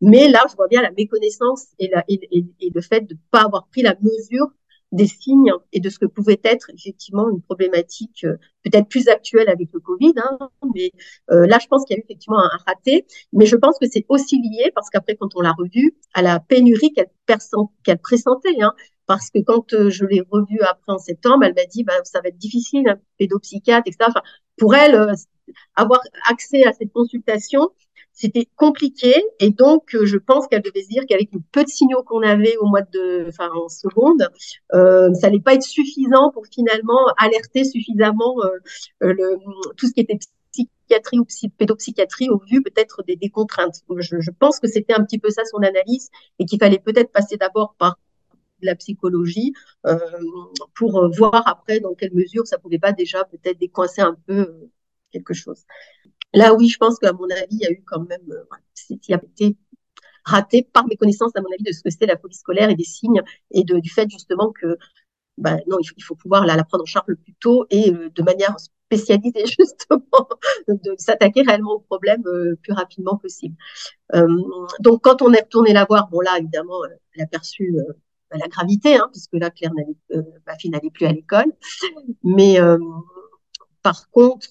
[0.00, 3.14] Mais là, je vois bien la méconnaissance et, la, et, et, et le fait de
[3.14, 4.46] ne pas avoir pris la mesure
[4.92, 9.48] des signes et de ce que pouvait être effectivement une problématique euh, peut-être plus actuelle
[9.48, 10.14] avec le Covid.
[10.16, 10.92] Hein, mais
[11.30, 13.06] euh, là, je pense qu'il y a eu effectivement un, raté.
[13.32, 16.40] Mais je pense que c'est aussi lié, parce qu'après, quand on l'a revu, à la
[16.40, 17.10] pénurie qu'elle
[17.84, 18.60] qu'elle pressentait.
[18.60, 18.72] Hein,
[19.06, 22.20] parce que quand euh, je l'ai revue après en septembre, elle m'a dit bah, ça
[22.20, 24.06] va être difficile, hein, pédopsychiatre, etc.
[24.08, 24.22] Enfin,
[24.56, 25.14] pour elle,
[25.76, 27.70] avoir accès à cette consultation,
[28.18, 31.68] c'était compliqué et donc euh, je pense qu'elle devait se dire qu'avec le peu de
[31.68, 34.28] signaux qu'on avait au mois de, en seconde,
[34.74, 38.34] euh, ça n'allait pas être suffisant pour finalement alerter suffisamment
[39.02, 39.36] euh,
[39.76, 40.18] tout ce qui était
[40.50, 41.26] psychiatrie ou
[41.56, 43.82] pédopsychiatrie au vu peut-être des, contraintes.
[43.98, 46.08] Je, pense que c'était un petit peu ça son analyse
[46.40, 48.00] et qu'il fallait peut-être passer d'abord par
[48.62, 49.52] la psychologie
[50.74, 54.68] pour voir après dans quelle mesure ça pouvait pas déjà peut-être décoincer un peu
[55.12, 55.62] quelque chose.
[56.34, 58.44] Là, oui, je pense qu'à mon avis, il y a eu quand même, euh,
[58.90, 59.56] il a été
[60.24, 62.74] raté par mes connaissances, à mon avis, de ce que c'était la phobie scolaire et
[62.74, 64.76] des signes et de, du fait justement que,
[65.38, 68.10] bah, non, il faut, pouvoir la, la, prendre en charge le plus tôt et euh,
[68.10, 70.28] de manière spécialisée justement,
[70.68, 73.56] de, s'attaquer réellement au problème euh, plus rapidement possible.
[74.14, 74.26] Euh,
[74.80, 77.76] donc, quand on est retourné la voir, bon là, évidemment, elle a perçu
[78.30, 79.72] la gravité, hein, puisque là, Claire
[80.46, 81.50] ma fille n'allait plus à l'école,
[82.22, 82.58] mais
[83.82, 84.50] par contre,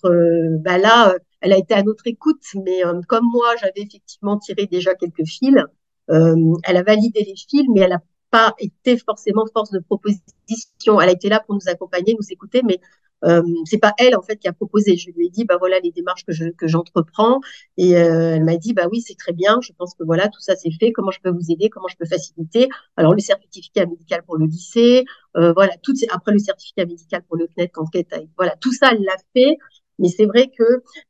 [0.64, 4.66] bah là, elle a été à notre écoute, mais euh, comme moi, j'avais effectivement tiré
[4.68, 5.56] déjà quelques fils.
[6.10, 11.00] Euh, elle a validé les fils, mais elle n'a pas été forcément force de proposition.
[11.02, 12.80] Elle a été là pour nous accompagner, nous écouter, mais
[13.24, 14.96] euh, c'est pas elle en fait qui a proposé.
[14.96, 17.40] Je lui ai dit bah voilà les démarches que je que j'entreprends
[17.78, 19.60] et euh, elle m'a dit bah oui c'est très bien.
[19.62, 20.92] Je pense que voilà tout ça c'est fait.
[20.92, 21.70] Comment je peux vous aider?
[21.70, 22.70] Comment je peux faciliter?
[22.96, 27.38] Alors le certificat médical pour le lycée, euh, voilà tout après le certificat médical pour
[27.38, 29.58] le CNET enquête, voilà tout ça elle l'a fait.
[30.00, 30.64] Mais c'est vrai que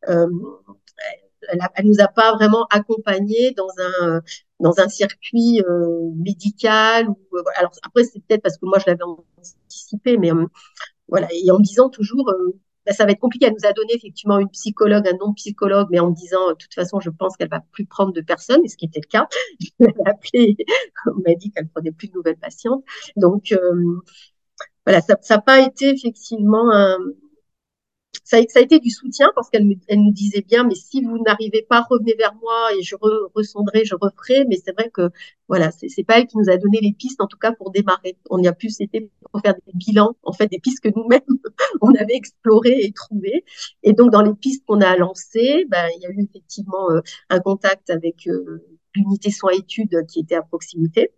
[0.10, 0.28] euh,
[1.50, 4.22] elle, nous a pas vraiment accompagnés dans un
[4.60, 7.10] dans un circuit euh, médical.
[7.10, 10.46] Ou, euh, alors après c'est peut-être parce que moi je l'avais anticipé, mais euh,
[11.08, 13.48] voilà et en me disant toujours euh, bah, ça va être compliqué.
[13.48, 16.54] Elle nous a donné effectivement une psychologue, un non psychologue, mais en me disant, de
[16.56, 19.10] toute façon, je pense qu'elle va plus prendre de personnes, et ce qui était le
[19.10, 19.28] cas.
[19.60, 20.58] Je l'ai appelée,
[21.06, 22.86] on m'a dit qu'elle prenait plus de nouvelles patientes.
[23.18, 24.02] Donc, euh,
[24.86, 26.98] voilà, ça n'a pas été effectivement un,
[28.24, 31.18] ça, ça, a été du soutien parce qu'elle elle nous disait bien, mais si vous
[31.20, 34.46] n'arrivez pas, revenez vers moi et je re, ressondrai, je referai.
[34.50, 35.10] Mais c'est vrai que
[35.48, 38.18] voilà, c'est pas elle qui nous a donné les pistes, en tout cas pour démarrer.
[38.30, 41.22] On y a plus été pour faire des bilans, en fait, des pistes que nous-mêmes
[41.82, 43.44] on avait explorées et trouvées.
[43.84, 47.02] Et donc dans les pistes qu'on a lancées, ben, il y a eu effectivement euh,
[47.30, 48.64] un contact avec euh,
[48.96, 51.12] l'unité soins études qui était à proximité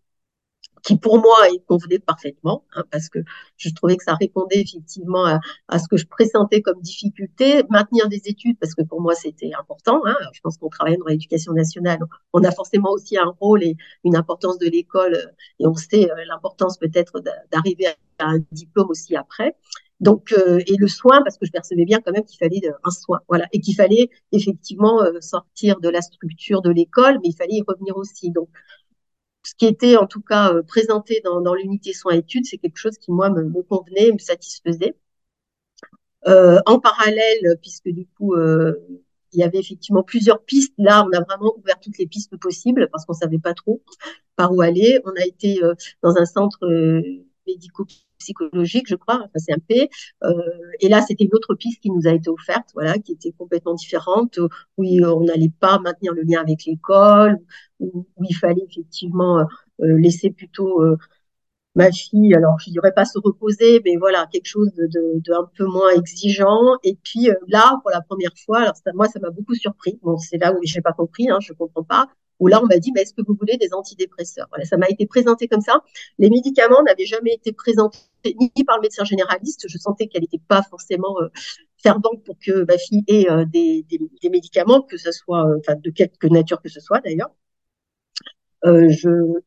[0.84, 1.38] qui pour moi
[1.68, 3.20] convenait parfaitement, hein, parce que
[3.58, 8.22] je trouvais que ça répondait effectivement à, ce que je pressentais comme difficulté, maintenir des
[8.26, 10.02] études, parce que pour moi c'était important.
[10.06, 12.00] Hein, je pense qu'on travaille dans l'éducation nationale,
[12.34, 15.18] on a forcément aussi un rôle et une importance de l'école,
[15.60, 19.56] et on sait euh, l'importance peut-être d'arriver à un diplôme aussi après.
[20.00, 22.74] Donc, euh, et le soin, parce que je percevais bien quand même qu'il fallait euh,
[22.84, 27.30] un soin, voilà, et qu'il fallait effectivement euh, sortir de la structure de l'école, mais
[27.30, 28.32] il fallait y revenir aussi.
[28.32, 28.48] Donc,
[29.50, 32.78] ce qui était en tout cas euh, présenté dans, dans l'unité soins études, c'est quelque
[32.78, 34.96] chose qui moi me, me convenait, me satisfaisait.
[36.28, 38.74] Euh, en parallèle, puisque du coup euh,
[39.32, 42.90] il y avait effectivement plusieurs pistes, là on a vraiment ouvert toutes les pistes possibles
[42.92, 43.82] parce qu'on savait pas trop
[44.36, 45.00] par où aller.
[45.06, 46.60] On a été euh, dans un centre
[47.50, 47.86] euh, médico
[48.18, 49.90] psychologique, je crois, enfin CMP.
[50.24, 50.34] Euh,
[50.82, 53.74] et là, c'était une autre piste qui nous a été offerte, voilà, qui était complètement
[53.76, 54.40] différente,
[54.78, 57.38] où on n'allait pas maintenir le lien avec l'école,
[57.80, 60.98] où, il fallait effectivement euh, laisser plutôt euh,
[61.76, 65.66] ma fille, alors je dirais pas se reposer, mais voilà, quelque chose de, un peu
[65.66, 66.78] moins exigeant.
[66.84, 70.00] Et puis euh, là, pour la première fois, alors moi, ça m'a beaucoup surpris.
[70.04, 72.08] Bon, c'est là où j'ai pas compris, hein, je comprends pas.
[72.40, 74.48] Où là, on m'a dit, mais est-ce que vous voulez des antidépresseurs?
[74.50, 75.84] Voilà, ça m'a été présenté comme ça.
[76.18, 78.00] Les médicaments n'avaient jamais été présentés
[78.40, 79.66] ni par le médecin généraliste.
[79.68, 81.28] Je sentais qu'elle n'était pas forcément euh,
[81.82, 83.86] fervente pour que ma fille ait euh, des,
[84.30, 87.34] médicaments, que ce soit, euh, enfin, de quelque nature que ce soit d'ailleurs.
[88.66, 88.92] Euh,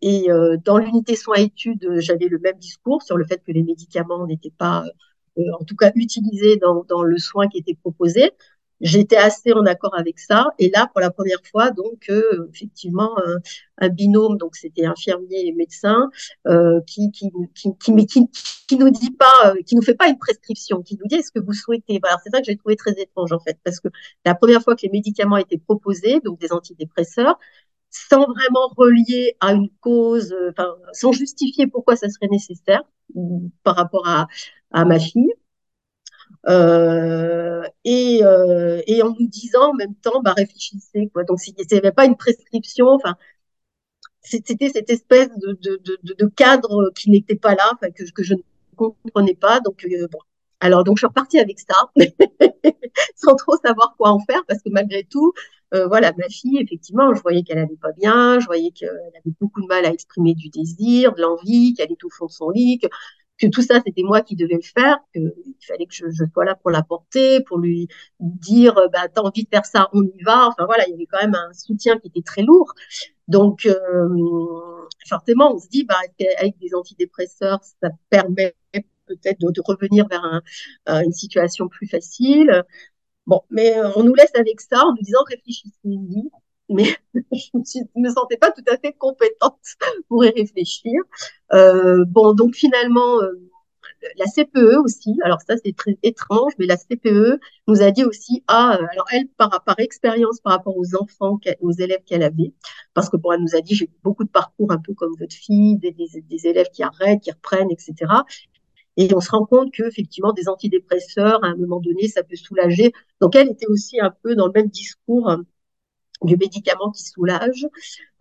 [0.00, 0.28] et
[0.64, 4.54] dans l'unité soins études, j'avais le même discours sur le fait que les médicaments n'étaient
[4.56, 4.84] pas,
[5.36, 8.30] en tout cas, utilisés dans le soin qui était proposé.
[8.82, 10.48] J'étais assez en accord avec ça.
[10.58, 13.38] Et là, pour la première fois, donc, euh, effectivement, un,
[13.78, 16.10] un, binôme, donc c'était infirmier et médecin,
[16.48, 18.30] euh, qui, qui, qui, qui, qui,
[18.66, 21.40] qui nous dit pas, qui nous fait pas une prescription, qui nous dit est-ce que
[21.40, 21.98] vous souhaitez?
[22.02, 23.88] Voilà, c'est ça que j'ai trouvé très étrange en fait, parce que
[24.24, 27.38] la première fois que les médicaments étaient proposés, donc des antidépresseurs,
[27.90, 32.82] sans vraiment relier à une cause, enfin, sans justifier pourquoi ça serait nécessaire
[33.62, 34.26] par rapport à,
[34.72, 35.32] à ma fille.
[36.48, 41.08] Euh, et, euh, et, en nous disant en même temps, bah, réfléchissez.
[41.12, 41.24] Quoi.
[41.24, 43.16] Donc, s'il n'y avait pas une prescription, enfin,
[44.22, 48.34] c'était cette espèce de, de, de, de cadre qui n'était pas là, que, que je
[48.34, 48.40] ne
[48.76, 49.60] comprenais pas.
[49.60, 50.18] Donc, euh, bon.
[50.60, 51.74] Alors, donc, je suis repartie avec ça,
[53.16, 55.32] sans trop savoir quoi en faire, parce que malgré tout,
[55.74, 59.34] euh, voilà, ma fille, effectivement, je voyais qu'elle allait pas bien, je voyais qu'elle avait
[59.40, 62.50] beaucoup de mal à exprimer du désir, de l'envie, qu'elle était au fond de son
[62.50, 62.88] lit, que,
[63.42, 65.32] que tout ça, c'était moi qui devais le faire, qu'il
[65.66, 67.88] fallait que je, je, sois là pour la porter, pour lui
[68.20, 70.46] dire, bah, t'as envie de faire ça, on y va.
[70.48, 72.72] Enfin voilà, il y avait quand même un soutien qui était très lourd.
[73.28, 74.08] Donc, euh,
[75.08, 75.96] forcément, on se dit, bah,
[76.38, 78.54] avec des antidépresseurs, ça permet
[79.06, 82.64] peut-être de, revenir vers un, une situation plus facile?
[83.26, 86.30] Bon, mais on nous laisse avec ça en nous disant réfléchissez-y.
[86.72, 89.58] Mais je ne me sentais pas tout à fait compétente
[90.08, 90.92] pour y réfléchir.
[91.52, 93.32] Euh, bon, donc finalement, euh,
[94.16, 98.42] la CPE aussi, alors ça c'est très étrange, mais la CPE nous a dit aussi,
[98.48, 102.52] ah, alors elle, par, expérience par rapport aux enfants, aux élèves qu'elle avait,
[102.94, 105.34] parce que bon, elle nous a dit, j'ai beaucoup de parcours un peu comme votre
[105.34, 107.94] fille, des, des, des élèves qui arrêtent, qui reprennent, etc.
[108.96, 112.36] Et on se rend compte que effectivement des antidépresseurs, à un moment donné, ça peut
[112.36, 112.92] soulager.
[113.20, 115.38] Donc elle était aussi un peu dans le même discours euh,
[116.24, 117.66] du médicament qui soulage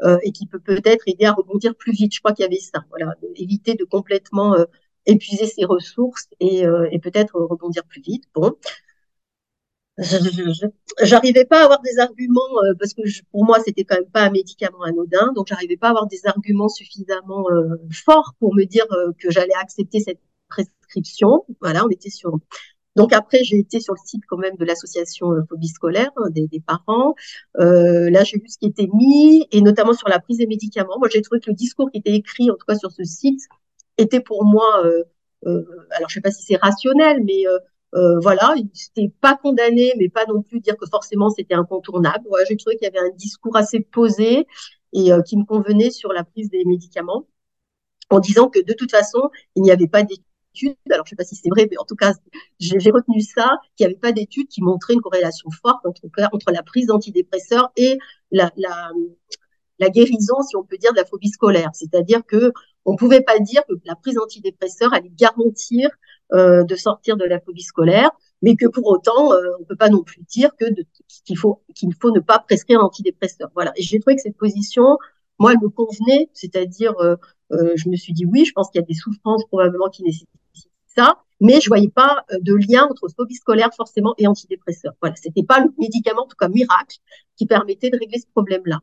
[0.02, 2.14] euh, et qui peut peut-être aider à rebondir plus vite.
[2.14, 4.66] Je crois qu'il y avait ça, voilà, éviter de complètement euh,
[5.06, 8.26] épuiser ses ressources et, euh, et peut-être rebondir plus vite.
[8.36, 8.56] Bon,
[11.02, 12.40] j'arrivais pas à avoir des arguments
[12.80, 15.90] parce que pour moi c'était quand même pas un médicament anodin, donc j'arrivais pas à
[15.92, 17.46] avoir des arguments suffisamment
[17.92, 18.86] forts pour me dire
[19.20, 21.46] que j'allais accepter cette prescription.
[21.62, 22.40] Voilà, on était sur.
[22.96, 26.30] Donc après, j'ai été sur le site quand même de l'association euh, phobie scolaire hein,
[26.30, 27.16] des, parents.
[27.60, 30.98] Euh, là, j'ai vu ce qui était mis et notamment sur la prise des médicaments.
[31.00, 33.42] Moi, j'ai trouvé que le discours qui était écrit, en tout cas sur ce site,
[33.98, 35.04] était pour moi, euh,
[35.46, 37.44] euh, alors je sais pas si c'est rationnel, mais
[38.22, 42.26] voilà, c'était pas condamné, mais pas non plus dire que forcément c'était incontournable.
[42.30, 44.48] Ouais, j'ai trouvé qu'il y avait un discours assez posé
[44.94, 47.26] et qui me convenait sur la prise des médicaments
[48.10, 50.24] en disant que de toute façon, il n'y avait pas d'études
[50.90, 52.14] alors je ne sais pas si c'est vrai, mais en tout cas,
[52.60, 56.52] j'ai retenu ça, qu'il n'y avait pas d'études qui montraient une corrélation forte entre, entre
[56.52, 57.98] la prise d'antidépresseurs et
[58.32, 58.92] la, la,
[59.80, 61.70] la, guérison, si on peut dire, de la phobie scolaire.
[61.74, 62.52] C'est-à-dire que
[62.86, 65.90] on pouvait pas dire que la prise d'antidépresseurs allait garantir
[66.34, 68.10] euh, de sortir de la phobie scolaire,
[68.42, 70.66] mais que pour autant, euh, on peut pas non plus dire que
[71.26, 73.50] qu'il faut qu'il faut ne pas prescrire l'antidépresseur.
[73.54, 73.72] Voilà.
[73.76, 74.98] Et j'ai trouvé que cette position,
[75.40, 77.16] moi, elle me convenait, c'est-à-dire, euh,
[77.52, 80.04] euh, je me suis dit oui, je pense qu'il y a des souffrances probablement qui
[80.04, 80.30] nécessitent
[80.96, 84.94] ça, mais je voyais pas euh, de lien entre phobie scolaire forcément et antidépresseur.
[85.02, 86.98] Voilà, c'était pas le médicament, en tout cas miracle,
[87.36, 88.80] qui permettait de régler ce problème-là.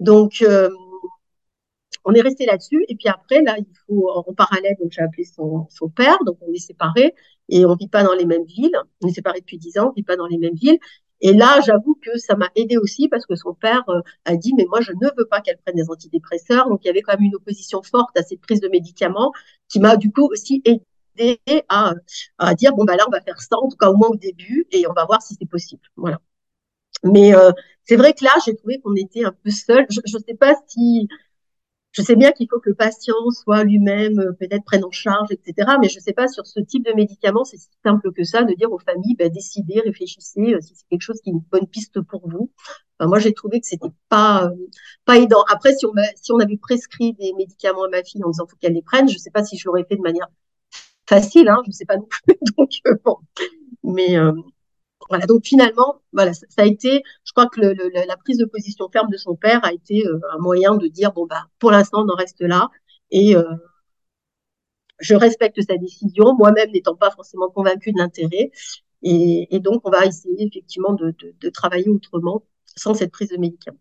[0.00, 0.70] Donc, euh,
[2.04, 2.84] on est resté là-dessus.
[2.88, 6.52] Et puis après, là, il faut en parallèle, donc j'ai appelé son, père, donc on
[6.52, 7.14] est séparés
[7.48, 8.76] et on vit pas dans les mêmes villes.
[9.02, 10.78] On est séparés depuis dix ans, on vit pas dans les mêmes villes.
[11.20, 14.54] Et là, j'avoue que ça m'a aidé aussi parce que son père euh, a dit
[14.56, 16.68] mais moi je ne veux pas qu'elle prenne des antidépresseurs.
[16.68, 19.32] Donc il y avait quand même une opposition forte à cette prise de médicaments
[19.68, 20.82] qui m'a du coup aussi aidé
[21.68, 21.94] à,
[22.54, 24.66] dire bon bah là on va faire ça en tout cas au moins au début
[24.70, 25.82] et on va voir si c'est possible.
[25.96, 26.18] Voilà.
[27.04, 27.52] Mais euh,
[27.84, 29.86] c'est vrai que là j'ai trouvé qu'on était un peu seul.
[29.90, 31.08] Je ne sais pas si
[31.92, 35.28] je sais bien qu'il faut que le patient soit lui-même euh, peut-être prenne en charge
[35.30, 38.24] etc mais je ne sais pas sur ce type de médicament c'est si simple que
[38.24, 41.32] ça de dire aux familles bah, décidez réfléchissez euh, si c'est quelque chose qui est
[41.32, 42.50] une bonne piste pour vous.
[42.98, 44.50] Enfin, moi j'ai trouvé que c'était pas
[45.04, 45.42] pas aidant.
[45.50, 48.56] Après si on si on avait prescrit des médicaments à ma fille en disant faut
[48.56, 50.28] qu'elle les prenne je sais pas si je l'aurais fait de manière
[51.08, 52.22] facile, hein, je ne sais pas non plus.
[52.58, 53.16] donc, euh, bon.
[53.82, 54.32] Mais euh,
[55.08, 58.44] voilà, donc finalement, voilà, ça, a été, je crois que le, le, la prise de
[58.44, 61.70] position ferme de son père a été euh, un moyen de dire, bon, bah, pour
[61.70, 62.68] l'instant, on en reste là.
[63.10, 63.42] Et euh,
[65.00, 68.50] je respecte sa décision, moi-même n'étant pas forcément convaincue de l'intérêt.
[69.02, 72.42] Et, et, donc, on va essayer effectivement de, de, de travailler autrement
[72.76, 73.78] sans cette prise de médicaments.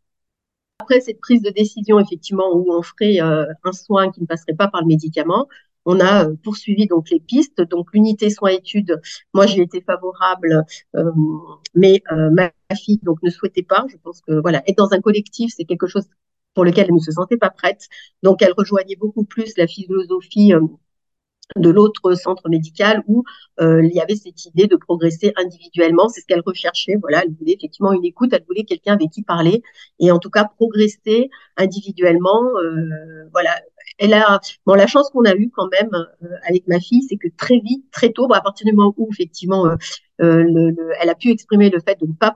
[0.79, 4.67] après cette prise de décision, effectivement, où on ferait un soin qui ne passerait pas
[4.67, 5.47] par le médicament,
[5.88, 7.62] on a poursuivi donc les pistes.
[7.62, 9.00] Donc l'unité soins-études,
[9.34, 10.63] moi j'ai été favorable,
[11.73, 13.86] mais ma fille donc ne souhaitait pas.
[13.89, 16.06] Je pense que voilà, être dans un collectif, c'est quelque chose
[16.54, 17.88] pour lequel elle ne se sentait pas prête.
[18.21, 20.54] Donc elle rejoignait beaucoup plus la philosophie
[21.56, 23.23] de l'autre centre médical où
[23.62, 26.10] euh, il y avait cette idée de progresser individuellement.
[26.10, 26.95] C'est ce qu'elle recherchait.
[27.00, 29.63] Voilà, elle voulait effectivement une écoute, elle voulait quelqu'un avec qui parler
[30.00, 32.43] et en tout cas progresser individuellement.
[32.62, 33.52] Euh, voilà,
[33.97, 37.17] elle a bon la chance qu'on a eue quand même euh, avec ma fille, c'est
[37.17, 39.65] que très vite, très tôt, à partir du moment où effectivement
[40.19, 42.36] le, elle a pu exprimer le fait de ne pas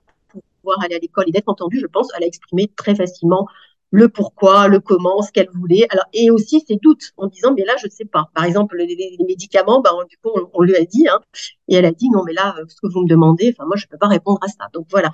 [0.62, 3.46] pouvoir aller à l'école et d'être entendue, je pense, elle a exprimé très facilement
[3.92, 5.86] le pourquoi, le comment, ce qu'elle voulait.
[5.90, 8.30] Alors, et aussi ses doutes en disant, mais là, je sais pas.
[8.34, 11.20] Par exemple, les, médicaments, ben, du coup, on, lui a dit, hein,
[11.68, 13.86] et elle a dit, non, mais là, ce que vous me demandez, enfin, moi, je
[13.86, 14.68] peux pas répondre à ça.
[14.72, 15.12] Donc voilà,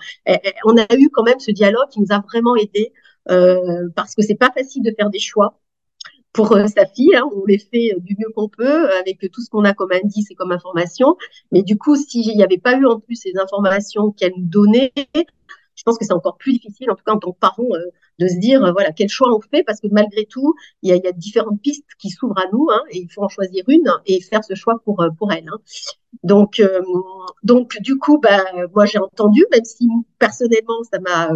[0.64, 2.92] on a eu quand même ce dialogue qui nous a vraiment aidé
[3.30, 5.58] euh, parce que c'est pas facile de faire des choix
[6.38, 7.16] pour euh, sa fille.
[7.16, 10.31] Hein, on les fait du mieux qu'on peut avec tout ce qu'on a comme indice
[10.31, 11.16] et comme information.
[11.51, 14.92] Mais du coup, s'il n'y avait pas eu en plus ces informations qu'elle nous donnait,
[15.74, 17.90] je pense que c'est encore plus difficile, en tout cas en tant que parent, euh,
[18.18, 21.07] de se dire, euh, voilà, quel choix on fait, parce que malgré tout, il y
[21.07, 24.20] a, différentes pistes qui s'ouvrent à nous, hein, et il faut en choisir une et
[24.20, 25.48] faire ce choix pour, euh, pour elle.
[25.48, 25.59] Hein.
[26.22, 26.62] Donc,
[27.42, 28.42] donc du coup, bah,
[28.74, 29.87] moi j'ai entendu, même si
[30.18, 31.28] personnellement ça m'a,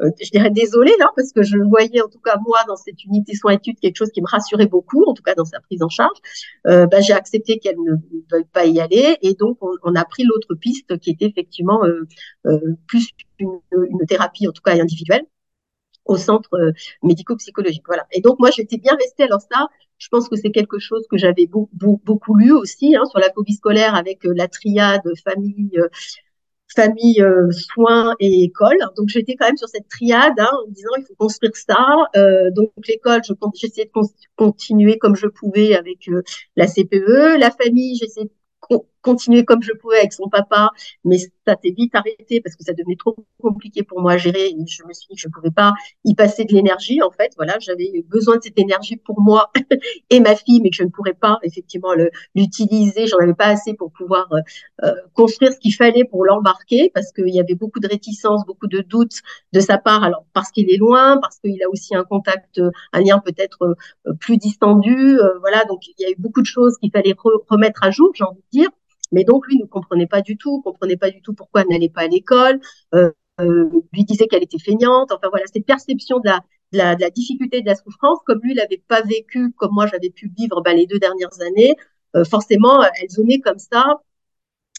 [0.00, 3.34] je dirais désolée là, parce que je voyais en tout cas moi dans cette unité
[3.34, 6.18] soins-études quelque chose qui me rassurait beaucoup, en tout cas dans sa prise en charge.
[6.64, 7.94] bah, j'ai accepté qu'elle ne
[8.30, 11.80] veuille pas y aller, et donc on, on a pris l'autre piste qui était effectivement
[12.86, 13.60] plus une,
[14.06, 15.24] thérapie, en tout cas individuelle,
[16.08, 17.84] au centre euh, médico-psychologique.
[17.86, 18.06] Voilà.
[18.12, 19.24] Et donc, moi, j'étais bien restée.
[19.24, 19.68] Alors ça,
[19.98, 23.54] je pense que c'est quelque chose que j'avais beaucoup lu aussi hein, sur la phobie
[23.54, 25.88] scolaire avec euh, la triade famille, euh,
[26.74, 28.78] famille, soins et école.
[28.96, 31.76] Donc, j'étais quand même sur cette triade hein, en disant il faut construire ça.
[32.54, 33.22] donc, l'école,
[33.54, 33.92] j'essayais de
[34.36, 36.10] continuer comme je pouvais avec
[36.56, 37.38] la CPE.
[37.38, 38.30] La famille, j'essayais
[39.02, 40.70] continuer comme je pouvais avec son papa,
[41.04, 44.50] mais ça s'est vite arrêté parce que ça devenait trop compliqué pour moi à gérer.
[44.50, 45.72] je me suis dit que je ne pouvais pas
[46.04, 47.02] y passer de l'énergie.
[47.02, 49.50] En fait, voilà, j'avais besoin de cette énergie pour moi
[50.10, 51.94] et ma fille, mais que je ne pourrais pas effectivement
[52.34, 53.06] l'utiliser.
[53.06, 54.40] J'en avais pas assez pour pouvoir euh,
[54.84, 58.66] euh, construire ce qu'il fallait pour l'embarquer parce qu'il y avait beaucoup de réticences, beaucoup
[58.66, 59.20] de doutes
[59.52, 60.02] de sa part.
[60.02, 62.60] Alors parce qu'il est loin, parce qu'il a aussi un contact,
[62.92, 63.62] un lien peut-être
[64.06, 65.18] euh, plus distendu.
[65.40, 67.14] voilà, donc il y a eu beaucoup de choses qu'il fallait
[67.48, 68.70] remettre à jour, j'ai envie de dire.
[69.12, 71.88] Mais donc, lui ne comprenait pas du tout, comprenait pas du tout pourquoi elle n'allait
[71.88, 72.60] pas à l'école,
[72.94, 75.12] euh, euh, lui disait qu'elle était feignante.
[75.12, 76.40] Enfin, voilà, cette perception de la,
[76.72, 79.86] de la, de la difficulté, de la souffrance, comme lui l'avait pas vécu, comme moi
[79.86, 81.74] j'avais pu vivre ben, les deux dernières années,
[82.16, 84.00] euh, forcément, elle venait comme ça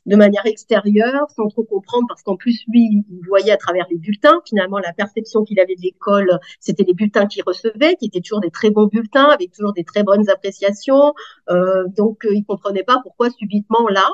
[0.10, 3.98] de manière extérieure, sans trop comprendre, parce qu'en plus, lui, il voyait à travers les
[3.98, 4.42] bulletins.
[4.48, 8.42] Finalement, la perception qu'il avait de l'école, c'était les bulletins qu'il recevait, qui étaient toujours
[8.42, 11.14] des très bons bulletins, avec toujours des très bonnes appréciations.
[11.50, 14.10] Euh, donc, euh, il comprenait pas pourquoi subitement là.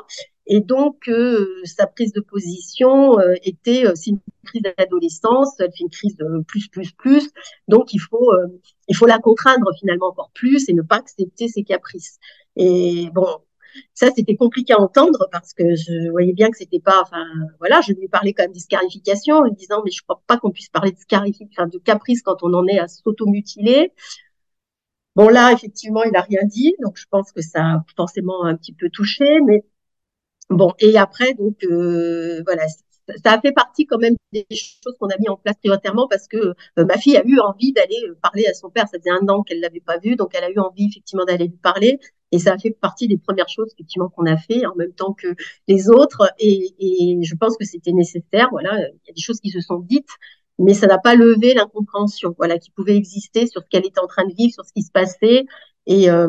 [0.46, 5.70] Et donc, euh, sa prise de position euh, était, euh, c'est une crise d'adolescence, elle
[5.80, 7.30] une crise de plus, plus, plus.
[7.66, 8.32] Donc, il faut,
[8.86, 12.18] il faut la contraindre finalement encore plus et ne pas accepter ses caprices.
[12.54, 13.26] Et bon,
[13.94, 17.24] ça, c'était compliqué à entendre parce que je voyais bien que c'était pas, enfin,
[17.58, 20.38] voilà, je lui parlais quand même de scarification en lui disant, mais je crois pas
[20.38, 20.94] qu'on puisse parler
[21.52, 23.92] enfin, de caprice quand on en est à s'automutiler.
[25.14, 28.54] Bon, là, effectivement, il a rien dit, donc je pense que ça a forcément un
[28.56, 29.64] petit peu touché, mais
[30.50, 32.66] bon, et après, donc, euh, voilà,
[33.24, 36.26] ça a fait partie quand même des choses qu'on a mis en place prioritairement parce
[36.28, 38.88] que euh, ma fille a eu envie d'aller euh, parler à son père.
[38.88, 41.46] Ça faisait un an qu'elle l'avait pas vu, donc elle a eu envie effectivement d'aller
[41.46, 42.00] lui parler.
[42.32, 45.12] Et ça a fait partie des premières choses effectivement qu'on a fait en même temps
[45.12, 45.34] que
[45.68, 46.32] les autres.
[46.38, 48.48] Et, et je pense que c'était nécessaire.
[48.50, 50.08] Voilà, il y a des choses qui se sont dites,
[50.58, 52.34] mais ça n'a pas levé l'incompréhension.
[52.38, 54.82] Voilà, qui pouvait exister sur ce qu'elle était en train de vivre, sur ce qui
[54.82, 55.44] se passait.
[55.86, 56.26] Et, euh,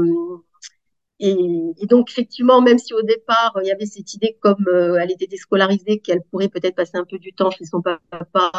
[1.19, 5.12] et, donc, effectivement, même si au départ, il y avait cette idée, comme euh, elle
[5.12, 8.51] était déscolarisée, qu'elle pourrait peut-être passer un peu du temps chez son papa,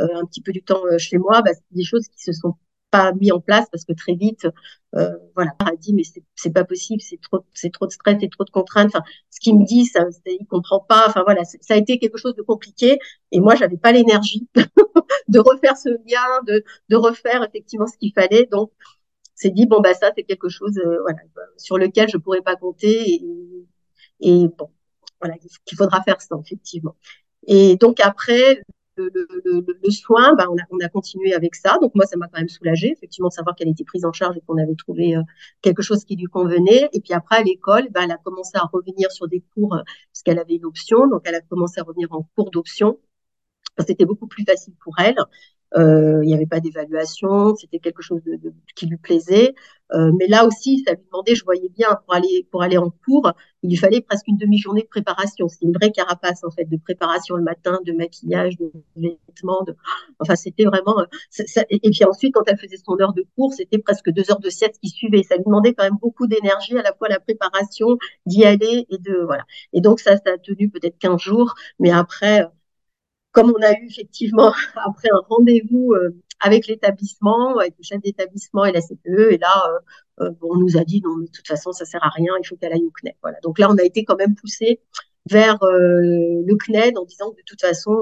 [0.00, 2.32] euh, un petit peu du temps euh, chez moi, bah, c'est des choses qui se
[2.32, 2.54] sont
[2.96, 4.46] pas mis en place parce que très vite,
[5.34, 6.02] voilà, elle a dit mais
[6.34, 8.90] c'est pas possible, c'est trop, c'est trop de stress, c'est trop de contraintes.
[8.94, 11.04] Enfin, ce qu'il me dit, ça, il comprend pas.
[11.08, 12.98] Enfin voilà, ça a été quelque chose de compliqué
[13.32, 14.48] et moi j'avais pas l'énergie
[15.28, 18.46] de refaire ce lien, de, de refaire effectivement ce qu'il fallait.
[18.50, 18.72] Donc
[19.34, 21.18] s'est dit bon bah ça c'est quelque chose euh, voilà,
[21.58, 23.66] sur lequel je pourrais pas compter et,
[24.20, 24.70] et bon
[25.20, 26.96] voilà qu'il faudra faire ça effectivement.
[27.46, 28.62] Et donc après
[28.96, 29.10] le,
[29.44, 31.78] le, le, soin, bah, on, a, on a continué avec ça.
[31.80, 34.36] Donc moi, ça m'a quand même soulagée, effectivement, de savoir qu'elle était prise en charge
[34.36, 35.22] et qu'on avait trouvé euh,
[35.62, 36.88] quelque chose qui lui convenait.
[36.92, 39.82] Et puis après, à l'école, bah, elle a commencé à revenir sur des cours, euh,
[40.12, 41.08] parce qu'elle avait une option.
[41.08, 42.98] Donc elle a commencé à revenir en cours d'option.
[43.86, 45.16] C'était beaucoup plus facile pour elle.
[45.76, 49.54] Euh, il n'y avait pas d'évaluation, c'était quelque chose de, de, qui lui plaisait.
[49.92, 52.90] Euh, mais là aussi, ça lui demandait, je voyais bien, pour aller pour aller en
[53.04, 53.30] cours,
[53.62, 55.48] il lui fallait presque une demi-journée de préparation.
[55.48, 59.62] C'est une vraie carapace en fait de préparation le matin, de maquillage, de vêtements.
[59.64, 59.76] De...
[60.18, 60.96] Enfin, c'était vraiment.
[61.30, 64.40] Ça, et puis ensuite, quand elle faisait son heure de cours, c'était presque deux heures
[64.40, 65.22] de sieste qui suivaient.
[65.22, 68.98] Ça lui demandait quand même beaucoup d'énergie, à la fois la préparation, d'y aller et
[68.98, 69.44] de voilà.
[69.72, 72.46] Et donc ça, ça a tenu peut-être 15 jours, mais après
[73.36, 74.54] comme on a eu effectivement
[74.86, 79.82] après un rendez-vous euh, avec l'établissement, avec le chef d'établissement et la CPE, et là,
[80.20, 82.46] euh, euh, on nous a dit non, de toute façon, ça sert à rien, il
[82.46, 83.14] faut qu'elle aille au CNED.
[83.20, 83.38] Voilà.
[83.42, 84.80] Donc là, on a été quand même poussé
[85.30, 87.94] vers le CNED en disant que de toute façon,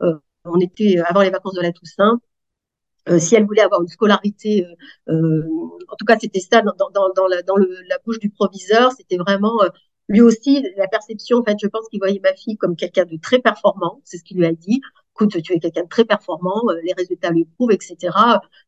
[0.00, 2.18] on était avant les vacances de la Toussaint.
[3.18, 4.66] si elle voulait avoir une scolarité,
[5.08, 9.60] en tout cas c'était ça dans, la bouche du proviseur, c'était vraiment
[10.08, 13.16] lui aussi, la perception, en fait, je pense qu'il voyait ma fille comme quelqu'un de
[13.16, 14.80] très performant, c'est ce qu'il lui a dit.
[15.14, 17.96] Écoute, tu es quelqu'un de très performant, euh, les résultats le prouvent, etc.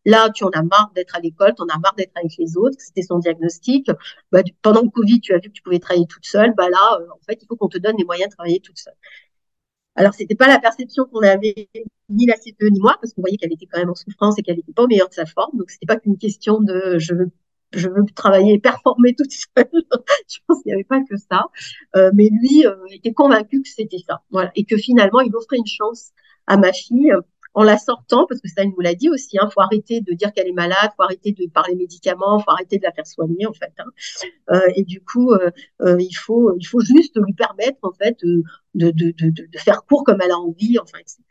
[0.05, 2.57] Là, tu en as marre d'être à l'école, tu en as marre d'être avec les
[2.57, 3.91] autres, c'était son diagnostic.
[4.31, 6.55] Bah, pendant le Covid, tu as vu que tu pouvais travailler toute seule.
[6.55, 8.79] Bah là, euh, en fait, il faut qu'on te donne les moyens de travailler toute
[8.79, 8.95] seule.
[9.97, 11.69] Alors, c'était pas la perception qu'on avait
[12.09, 14.43] ni la CPE ni moi, parce qu'on voyait qu'elle était quand même en souffrance et
[14.43, 15.57] qu'elle n'était pas au meilleur de sa forme.
[15.57, 17.15] Donc, c'était pas qu'une question de je
[17.73, 19.69] je veux travailler et performer toute seule.
[20.29, 21.47] je pense qu'il n'y avait pas que ça.
[21.97, 24.23] Euh, mais lui euh, était convaincu que c'était ça.
[24.31, 24.51] Voilà.
[24.55, 26.11] Et que finalement, il offrait une chance
[26.47, 27.21] à ma fille euh,
[27.55, 30.13] en la sortant, parce que ça, il nous l'a dit aussi, hein, faut arrêter de
[30.13, 33.47] dire qu'elle est malade, faut arrêter de parler médicaments, faut arrêter de la faire soigner,
[33.47, 33.73] en fait.
[33.79, 33.85] Hein.
[34.51, 35.33] Euh, et du coup,
[35.81, 38.19] il faut, il faut juste lui permettre, en fait,
[38.75, 38.99] de
[39.57, 41.23] faire court comme elle a envie, enfin, etc.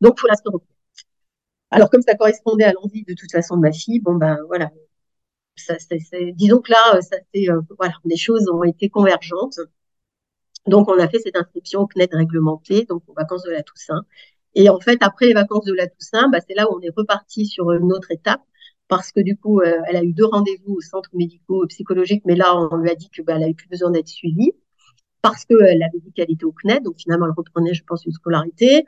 [0.00, 0.74] Donc, faut la sortir.
[1.70, 4.70] Alors, comme ça correspondait à l'envie de toute façon de ma fille, bon ben voilà,
[5.56, 5.76] ça,
[6.34, 9.60] disons que là, ça c'est euh, voilà, les choses ont été convergentes.
[10.66, 14.04] Donc, on a fait cette inscription au CNED réglementé, donc aux vacances de la Toussaint.
[14.54, 16.94] Et en fait, après les vacances de la Toussaint, bah, c'est là où on est
[16.96, 18.40] reparti sur une autre étape
[18.88, 22.54] parce que du coup, euh, elle a eu deux rendez-vous au centre médico-psychologique, mais là,
[22.56, 24.52] on lui a dit que bah, elle avait plus besoin d'être suivie
[25.22, 28.12] parce qu'elle avait dit qu'elle était au CNED, donc finalement, elle reprenait, je pense, une
[28.12, 28.86] scolarité.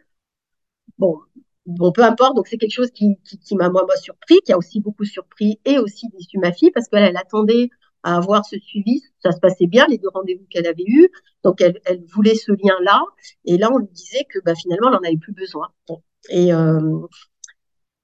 [0.99, 1.21] Bon,
[1.67, 2.37] bon, peu importe.
[2.37, 5.05] Donc, c'est quelque chose qui, qui, qui m'a, moi, moi, surpris, qui a aussi beaucoup
[5.05, 7.71] surpris et aussi déçu ma fille parce qu'elle elle attendait
[8.03, 9.03] à avoir ce suivi.
[9.23, 11.11] Ça se passait bien, les deux rendez-vous qu'elle avait eus.
[11.45, 13.03] Donc, elle, elle voulait ce lien-là.
[13.45, 15.69] Et là, on lui disait que bah, finalement, elle n'en avait plus besoin.
[16.31, 16.81] Et euh,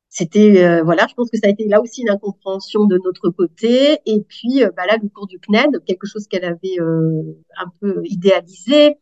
[0.08, 3.30] c'était, euh, voilà, je pense que ça a été là aussi une incompréhension de notre
[3.30, 3.98] côté.
[4.06, 7.22] Et puis, euh, bah, là, le cours du CNED, quelque chose qu'elle avait euh,
[7.56, 8.96] un peu idéalisé.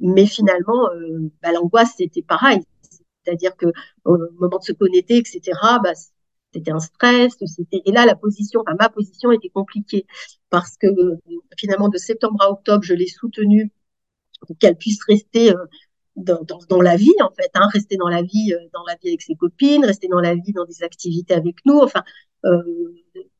[0.00, 2.60] Mais finalement, euh, bah, l'angoisse, c'était pareil
[3.26, 3.66] c'est-à-dire que
[4.04, 5.40] au moment de se connecter, etc.,
[5.82, 5.92] bah,
[6.52, 7.36] c'était un stress.
[7.72, 10.06] Et là la position, ma position était compliquée
[10.50, 10.86] parce que
[11.58, 13.70] finalement de septembre à octobre, je l'ai soutenue
[14.46, 15.64] pour qu'elle puisse rester euh,
[16.16, 19.22] dans, la vie en fait, hein, rester dans la vie, euh, dans la vie avec
[19.22, 21.78] ses copines, rester dans la vie dans des activités avec nous.
[21.78, 22.02] Enfin,
[22.44, 22.62] euh,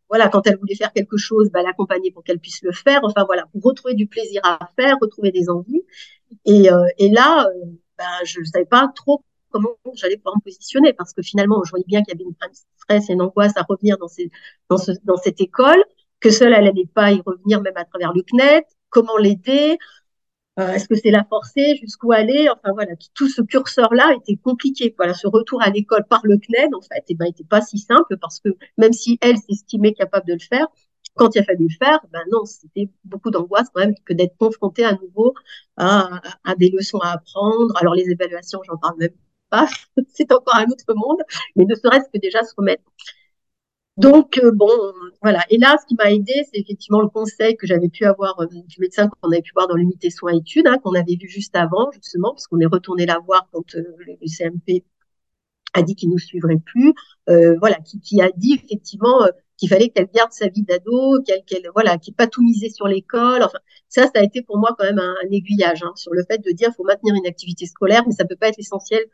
[0.08, 3.00] voilà, quand elle voulait faire quelque chose, bah, l'accompagner pour qu'elle puisse le faire.
[3.02, 5.82] Enfin voilà, pour retrouver du plaisir à faire, retrouver des envies.
[6.44, 6.68] Et,
[7.10, 7.48] là,
[7.98, 9.22] bah, je ne savais pas trop
[9.62, 12.34] comment j'allais pouvoir me positionner parce que finalement, je voyais bien qu'il y avait une
[12.76, 14.08] stress et une angoisse à revenir dans,
[15.18, 15.82] cette école,
[16.20, 19.78] que seule, elle n'allait pas y revenir même à travers le CNET, comment l'aider,
[20.58, 24.94] euh, est-ce que c'est la forcer, jusqu'où aller, enfin voilà, tout ce curseur-là était compliqué.
[24.96, 27.78] Voilà, ce retour à l'école par le CNED, en fait, eh ben, était pas si
[27.78, 28.48] simple parce que
[28.78, 30.66] même si elle s'estimait capable de le faire,
[31.14, 34.36] quand il a fallu le faire, ben non, c'était beaucoup d'angoisse quand même que d'être
[34.38, 35.34] confronté à nouveau
[35.76, 37.74] à, à, des leçons à apprendre.
[37.76, 39.10] Alors les évaluations, j'en parle même
[39.50, 39.66] pas,
[40.08, 41.22] c'est encore un autre monde,
[41.56, 42.84] mais ne serait-ce que déjà se remettre.
[43.96, 44.68] Donc, euh, bon,
[45.22, 45.42] voilà.
[45.48, 48.46] Et là, ce qui m'a aidé, c'est effectivement le conseil que j'avais pu avoir euh,
[48.46, 51.56] du médecin qu'on avait pu voir dans l'unité soins études, hein, qu'on avait vu juste
[51.56, 54.84] avant, justement, parce qu'on est retourné la voir quand euh, le CMP
[55.72, 56.92] a dit qu'il nous suivrait plus.
[57.26, 59.26] voilà, qui, a dit effectivement
[59.56, 62.86] qu'il fallait qu'elle garde sa vie d'ado, qu'elle, qu'elle voilà, qu'il pas tout misé sur
[62.88, 63.42] l'école.
[63.42, 66.38] Enfin, ça, ça a été pour moi quand même un, aiguillage hein, sur le fait
[66.38, 69.04] de dire, faut maintenir une activité scolaire, mais ça peut pas être essentiel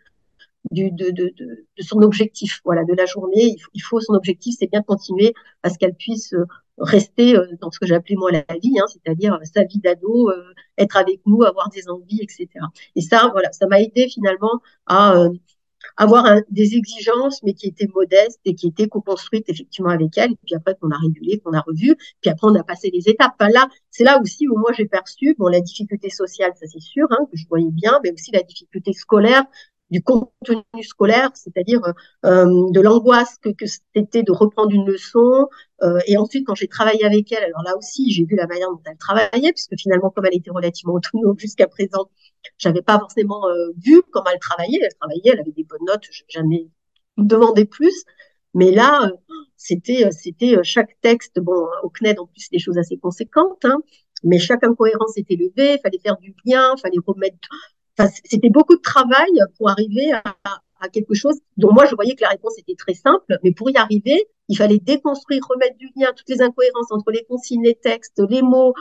[0.71, 3.57] du, de, de, de, de, son objectif, voilà, de la journée.
[3.75, 6.45] Il faut, son objectif, c'est bien continuer à ce qu'elle puisse euh,
[6.79, 10.55] rester euh, dans ce que j'appelais moi la vie, hein, c'est-à-dire sa vie d'ado, euh,
[10.79, 12.49] être avec nous, avoir des envies, etc.
[12.97, 15.27] Et ça, voilà, ça m'a aidé finalement à
[15.97, 20.35] avoir un, des exigences, mais qui étaient modestes et qui étaient co-construites effectivement avec elle.
[20.45, 23.33] Puis après qu'on a régulé, qu'on a revu, puis après on a passé les étapes.
[23.39, 26.81] Enfin, là, c'est là aussi où moi j'ai perçu bon la difficulté sociale, ça c'est
[26.81, 29.45] sûr, hein, que je voyais bien, mais aussi la difficulté scolaire
[29.93, 31.81] du contenu scolaire, c'est-à-dire
[32.25, 35.49] euh, de l'angoisse que, c'était de reprendre une leçon.
[35.83, 38.71] Euh, et ensuite, quand j'ai travaillé avec elle, alors là aussi, j'ai vu la manière
[38.71, 42.11] dont elle travaillait, puisque finalement, comme elle était relativement autonome jusqu'à présent,
[42.57, 44.81] j'avais pas forcément euh, vu comment elle travaillait.
[44.83, 46.69] Elle travaillait, elle avait des bonnes notes, jamais
[47.19, 48.05] demander plus.
[48.55, 49.11] Mais là,
[49.57, 53.79] c'était, c'était chaque texte, bon, au CNED, en plus, des choses assez conséquentes, hein,
[54.25, 57.49] mais chaque incohérence était levée, fallait faire du bien, fallait remettre.
[58.25, 62.31] C'était beaucoup de travail pour arriver à, quelque chose dont moi je voyais que la
[62.31, 66.29] réponse était très simple, mais pour y arriver, il fallait déconstruire, remettre du lien, toutes
[66.29, 68.75] les incohérences entre les consignes, les textes, les mots,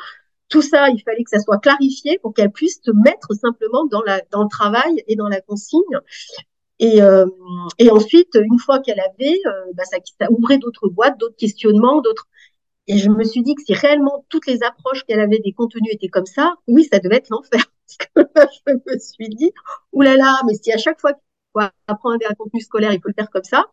[0.51, 4.01] tout ça, il fallait que ça soit clarifié pour qu'elle puisse se mettre simplement dans,
[4.01, 5.99] le travail et dans la consigne.
[6.79, 7.25] Et, euh,
[7.89, 12.27] ensuite, une fois qu'elle avait, euh, bah, ça, ça ouvrait d'autres boîtes, d'autres questionnements, d'autres.
[12.87, 15.93] Et je me suis dit que si réellement toutes les approches qu'elle avait des contenus
[15.93, 17.70] étaient comme ça, oui, ça devait être l'enfer.
[18.13, 19.51] Parce que je me suis dit,
[19.91, 21.23] oulala, mais si à chaque fois qu'il
[21.53, 23.65] faut apprendre un contenu scolaire, il faut le faire comme ça,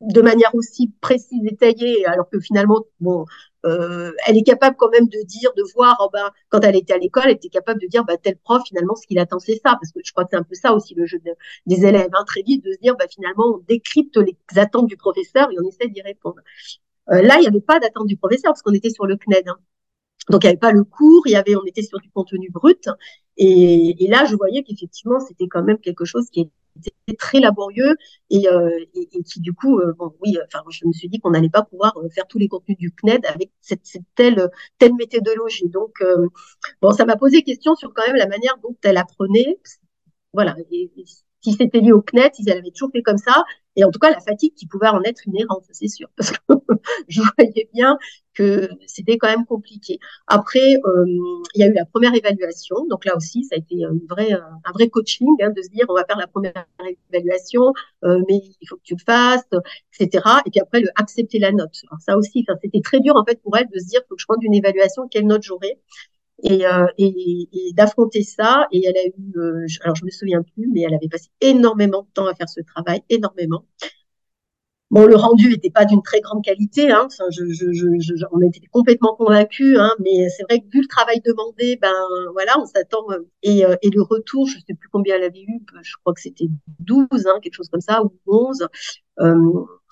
[0.00, 3.24] de manière aussi précise, détaillée, alors que finalement, bon,
[3.66, 6.92] euh, elle est capable quand même de dire, de voir, oh ben, quand elle était
[6.92, 9.56] à l'école, elle était capable de dire, bah, tel prof, finalement, ce qu'il attend, c'est
[9.56, 11.18] ça, parce que je crois que c'est un peu ça aussi le jeu
[11.66, 14.96] des élèves, hein, très vite, de se dire, bah, finalement, on décrypte les attentes du
[14.96, 16.40] professeur et on essaie d'y répondre.
[17.10, 19.48] Euh, là, il n'y avait pas d'attente du professeur parce qu'on était sur le CNED.
[19.48, 19.58] Hein.
[20.30, 22.50] Donc, il n'y avait pas le cours, il y avait, on était sur du contenu
[22.50, 22.88] brut.
[23.36, 27.96] Et, et là, je voyais qu'effectivement, c'était quand même quelque chose qui était très laborieux
[28.30, 31.30] et, euh, et, qui, du coup, euh, bon, oui, enfin, je me suis dit qu'on
[31.30, 34.94] n'allait pas pouvoir euh, faire tous les contenus du CNED avec cette, cette telle, telle
[34.94, 35.68] méthodologie.
[35.68, 36.28] Donc, euh,
[36.82, 39.58] bon, ça m'a posé question sur quand même la manière dont elle apprenait.
[40.32, 40.56] Voilà.
[41.48, 43.44] Si c'était lié au CNET, ils avaient toujours fait comme ça.
[43.76, 46.36] Et en tout cas, la fatigue qui pouvait en être inhérente, c'est sûr, parce que
[47.08, 47.96] je voyais bien
[48.34, 49.98] que c'était quand même compliqué.
[50.26, 51.04] Après, euh,
[51.54, 52.76] il y a eu la première évaluation.
[52.90, 55.86] Donc là aussi, ça a été une vraie, un vrai coaching hein, de se dire,
[55.88, 56.52] on va faire la première
[57.12, 57.72] évaluation,
[58.04, 59.48] euh, mais il faut que tu le fasses,
[59.98, 60.24] etc.
[60.46, 61.82] Et puis après, accepter la note.
[61.90, 64.20] Alors ça aussi, c'était très dur en fait pour elle de se dire, faut que
[64.20, 65.78] je rende une évaluation, quelle note j'aurai
[66.42, 68.66] et, euh, et, et d'affronter ça.
[68.72, 72.02] Et elle a eu, euh, alors je me souviens plus, mais elle avait passé énormément
[72.02, 73.64] de temps à faire ce travail, énormément.
[74.90, 77.02] Bon, le rendu n'était pas d'une très grande qualité, hein.
[77.06, 80.86] Enfin, je, je, je, on était complètement convaincus, hein, mais c'est vrai que vu le
[80.86, 81.92] travail demandé, ben
[82.32, 83.04] voilà, on s'attend.
[83.10, 86.14] Euh, et, euh, et le retour, je sais plus combien elle avait eu, je crois
[86.14, 86.46] que c'était
[86.78, 88.66] 12, hein, quelque chose comme ça, ou 11.
[89.20, 89.36] Euh,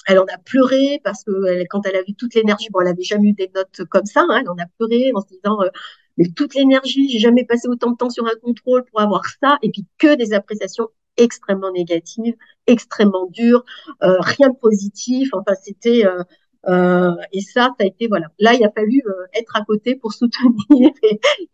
[0.06, 2.88] elle en a pleuré parce que elle, quand elle a vu toute l'énergie, bon, elle
[2.88, 5.60] avait jamais eu des notes comme ça, hein, elle en a pleuré en se disant
[5.62, 5.68] euh,
[6.16, 9.58] mais toute l'énergie, j'ai jamais passé autant de temps sur un contrôle pour avoir ça,
[9.62, 12.34] et puis que des appréciations extrêmement négatives,
[12.66, 13.64] extrêmement dures,
[14.02, 15.30] euh, rien de positif.
[15.32, 16.22] Enfin, c'était euh,
[16.68, 18.26] euh, et ça, ça a été voilà.
[18.38, 20.50] Là, il a fallu euh, être à côté pour soutenir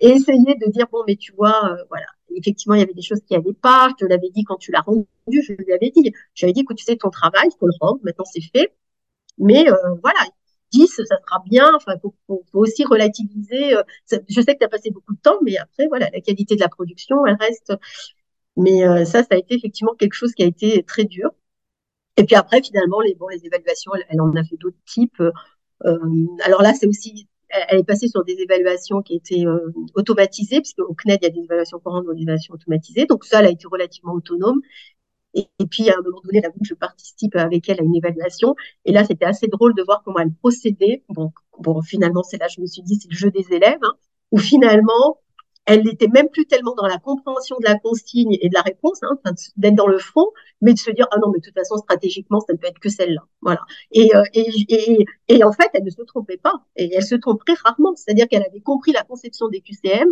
[0.01, 2.07] et, essayer de dire bon, mais tu vois, euh, voilà.
[2.35, 3.89] Effectivement, il y avait des choses qui n'allaient pas.
[3.91, 5.07] Je te l'avais dit quand tu l'as rendu.
[5.29, 6.13] Je lui avais dit.
[6.35, 8.01] Je lui avais dit, écoute, tu sais, ton travail, il faut le rendre.
[8.05, 8.75] Maintenant, c'est fait.
[9.39, 10.21] Mais euh, voilà,
[10.73, 11.71] 10, ça sera bien.
[11.75, 13.77] Enfin, faut, faut, aussi relativiser.
[14.11, 16.61] je sais que tu as passé beaucoup de temps, mais après, voilà, la qualité de
[16.61, 17.73] la production, elle reste.
[18.57, 21.31] Mais euh, ça, ça a été effectivement quelque chose qui a été très dur.
[22.17, 25.23] Et puis après, finalement, les, bon, les évaluations, elle, elle en a fait d'autres types.
[25.85, 30.61] Euh, alors là, c'est aussi, elle est passée sur des évaluations qui étaient euh, automatisées,
[30.61, 33.07] puisque au CNED, il y a des évaluations courantes, des évaluations automatisées.
[33.07, 34.61] Donc ça, elle a été relativement autonome.
[35.35, 38.55] Et, puis, à un moment donné, je participe avec elle à une évaluation.
[38.85, 41.05] Et là, c'était assez drôle de voir comment elle procédait.
[41.09, 44.39] Bon, bon finalement, c'est là, je me suis dit, c'est le jeu des élèves, hein,
[44.39, 45.22] finalement,
[45.67, 49.01] elle n'était même plus tellement dans la compréhension de la consigne et de la réponse,
[49.03, 49.17] hein,
[49.57, 50.27] d'être dans le fond,
[50.61, 52.79] mais de se dire ah non mais de toute façon stratégiquement ça ne peut être
[52.79, 53.61] que celle-là, voilà.
[53.93, 57.15] Et, euh, et, et, et, en fait elle ne se trompait pas et elle se
[57.15, 60.09] tromperait rarement, c'est-à-dire qu'elle avait compris la conception des QCM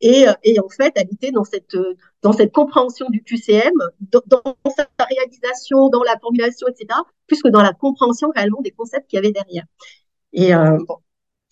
[0.00, 1.76] et, et en fait elle était dans cette
[2.22, 4.42] dans cette compréhension du QCM, dans, dans
[4.76, 9.18] sa réalisation, dans la formulation, etc., plus que dans la compréhension réellement des concepts qu'il
[9.18, 9.64] y avait derrière.
[10.32, 10.98] Et euh, bon,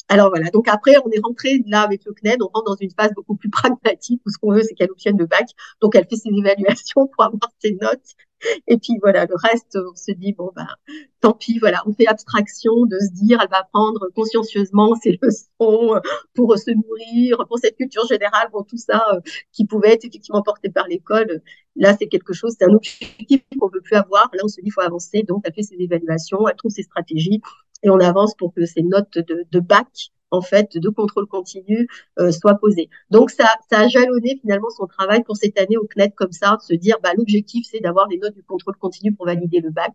[0.09, 2.93] alors voilà, donc après, on est rentré là avec le CNED, on rentre dans une
[2.93, 5.49] phase beaucoup plus pragmatique où ce qu'on veut, c'est qu'elle obtienne le bac.
[5.81, 8.15] Donc elle fait ses évaluations pour avoir ses notes.
[8.69, 10.69] Et puis voilà, le reste, on se dit, bon, ben,
[11.21, 16.01] tant pis, voilà, on fait abstraction de se dire, elle va prendre consciencieusement ses leçons
[16.35, 19.21] pour se nourrir, pour cette culture générale, pour tout ça euh,
[19.53, 21.43] qui pouvait être effectivement porté par l'école.
[21.77, 24.31] Là, c'est quelque chose, c'est un objectif qu'on veut plus avoir.
[24.35, 25.25] Là, on se dit, il faut avancer.
[25.27, 27.41] Donc, elle fait ses évaluations, elle trouve ses stratégies
[27.83, 32.33] et on avance pour que ces notes de, bac en fait de contrôle continu euh,
[32.33, 32.89] soient posées.
[33.11, 36.57] Donc ça, ça a jalonné finalement son travail pour cette année au CNET comme ça,
[36.57, 39.71] de se dire bah l'objectif c'est d'avoir les notes du contrôle continu pour valider le
[39.71, 39.93] bac.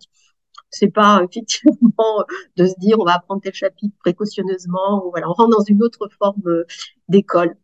[0.70, 2.26] C'est pas effectivement
[2.58, 5.84] de se dire on va apprendre tel chapitre précautionneusement, ou voilà, on rentre dans une
[5.84, 6.66] autre forme euh,
[7.10, 7.56] d'école.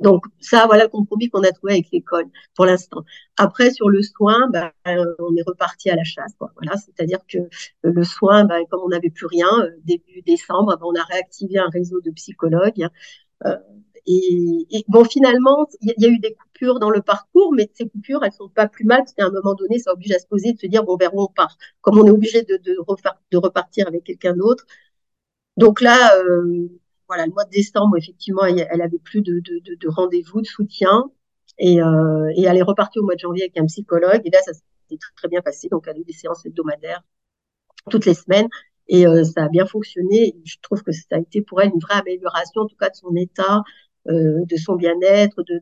[0.00, 3.04] Donc ça, voilà le compromis qu'on a trouvé avec l'école pour l'instant.
[3.36, 6.32] Après, sur le soin, bah, on est reparti à la chasse.
[6.38, 6.50] Quoi.
[6.56, 7.38] Voilà, c'est-à-dire que
[7.82, 11.58] le soin, bah, comme on n'avait plus rien, euh, début décembre, bah, on a réactivé
[11.58, 12.88] un réseau de psychologues.
[13.46, 13.56] Euh,
[14.06, 18.24] et, bon, finalement, il y, a eu des coupures dans le parcours, mais ces coupures,
[18.24, 20.52] elles sont pas plus mal, parce qu'à un moment donné, ça oblige à se poser,
[20.52, 22.76] de se dire, bon, vers où on part Comme on est obligé de, de,
[23.30, 24.66] de repartir avec quelqu'un d'autre.
[25.56, 26.68] Donc là, euh,
[27.10, 31.10] voilà, le mois de décembre, effectivement, elle, avait plus de, de, de rendez-vous, de soutien,
[31.58, 34.38] et, euh, et elle est repartie au mois de janvier avec un psychologue, et là,
[34.44, 37.02] ça s'est très bien passé, donc elle a eu des séances hebdomadaires
[37.90, 38.46] toutes les semaines,
[38.86, 40.36] et euh, ça a bien fonctionné.
[40.44, 42.94] Je trouve que ça a été pour elle une vraie amélioration, en tout cas de
[42.94, 43.62] son état,
[44.08, 45.60] euh, de son bien-être, de,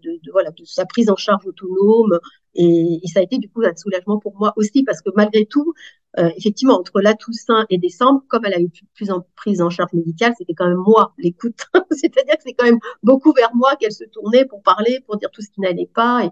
[0.65, 2.19] sa prise en charge autonome.
[2.55, 5.73] Et, ça a été du coup un soulagement pour moi aussi, parce que malgré tout,
[6.19, 9.71] euh, effectivement, entre la Toussaint et décembre, comme elle a eu plus en prise en
[9.71, 11.61] charge médicale, c'était quand même moi l'écoute.
[11.91, 15.31] C'est-à-dire que c'est quand même beaucoup vers moi qu'elle se tournait pour parler, pour dire
[15.31, 16.25] tout ce qui n'allait pas.
[16.25, 16.31] Et,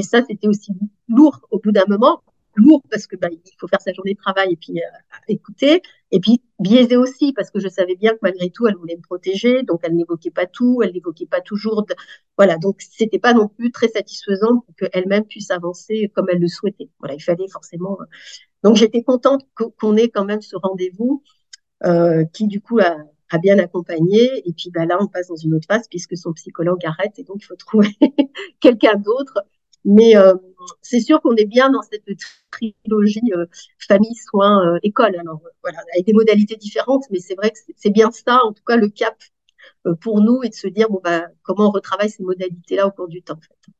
[0.00, 0.72] et ça, c'était aussi
[1.08, 2.22] lourd au bout d'un moment
[2.58, 5.82] lourd parce que bah, il faut faire sa journée de travail et puis euh, écouter,
[6.10, 9.02] et puis biaisé aussi parce que je savais bien que malgré tout elle voulait me
[9.02, 11.86] protéger, donc elle n'évoquait pas tout, elle n'évoquait pas toujours,
[12.36, 16.48] voilà, donc c'était pas non plus très satisfaisant pour qu'elle-même puisse avancer comme elle le
[16.48, 16.88] souhaitait.
[16.98, 17.98] Voilà, il fallait forcément.
[18.62, 19.46] Donc j'étais contente
[19.78, 21.22] qu'on ait quand même ce rendez-vous
[21.84, 22.96] euh, qui du coup a,
[23.38, 24.48] bien accompagné.
[24.48, 27.24] Et puis bah, là, on passe dans une autre phase puisque son psychologue arrête et
[27.24, 27.90] donc il faut trouver
[28.60, 29.44] quelqu'un d'autre
[29.84, 30.34] mais euh,
[30.82, 32.04] c'est sûr qu'on est bien dans cette
[32.50, 33.46] trilogie euh,
[33.78, 35.16] famille, soins, école.
[35.16, 38.64] Alors voilà, avec des modalités différentes, mais c'est vrai que c'est bien ça, en tout
[38.64, 39.16] cas le cap
[40.00, 43.08] pour nous, et de se dire bon bah comment on retravaille ces modalités-là au cours
[43.08, 43.34] du temps.
[43.34, 43.72] En fait.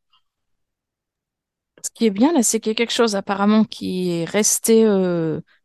[1.82, 4.84] Ce qui est bien là, c'est qu'il y a quelque chose apparemment qui est resté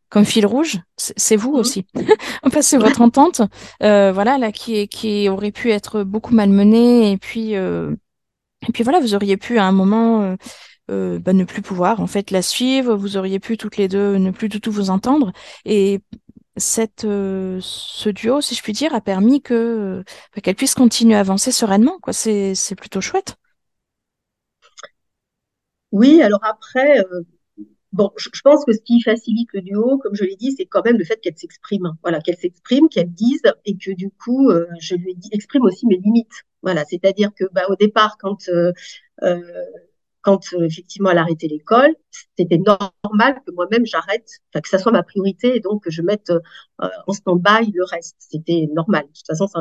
[0.09, 1.59] comme fil rouge, c'est vous mmh.
[1.59, 1.85] aussi.
[2.43, 3.41] enfin, c'est votre entente,
[3.79, 7.55] voilà, là, qui, qui aurait pu être beaucoup malmenée et puis
[8.67, 10.35] et puis voilà, vous auriez pu à un moment euh,
[10.91, 14.17] euh, bah, ne plus pouvoir en fait la suivre, vous auriez pu toutes les deux
[14.17, 15.33] ne plus du tout vous entendre.
[15.65, 16.01] Et
[16.57, 20.03] cette, euh, ce duo, si je puis dire, a permis que
[20.35, 21.99] bah, qu'elle puisse continuer à avancer sereinement.
[22.01, 23.35] Quoi, c'est c'est plutôt chouette.
[25.93, 27.05] Oui, alors après,
[27.93, 30.83] bon, je, pense que ce qui facilite le duo, comme je l'ai dit, c'est quand
[30.83, 31.93] même le fait qu'elle s'exprime.
[32.01, 36.43] Voilà, qu'elle s'exprime, qu'elle dise, et que du coup, je lui exprime aussi mes limites.
[36.63, 38.71] Voilà, c'est-à-dire que bah, au départ, quand euh,
[39.23, 39.41] euh,
[40.23, 41.95] quand euh, effectivement elle a arrêté l'école,
[42.37, 46.31] c'était normal que moi-même j'arrête, que ça soit ma priorité et donc que je mette
[46.31, 48.15] euh, en stand-by le reste.
[48.19, 49.03] C'était normal.
[49.03, 49.59] De toute façon, ça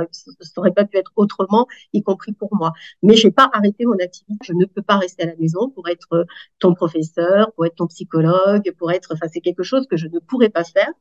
[0.56, 2.72] n'aurait pas pu être autrement, y compris pour moi.
[3.02, 4.34] Mais j'ai pas arrêté mon activité.
[4.44, 6.26] Je ne peux pas rester à la maison pour être
[6.58, 9.10] ton professeur, pour être ton psychologue, pour être.
[9.12, 10.92] Enfin, c'est quelque chose que je ne pourrais pas faire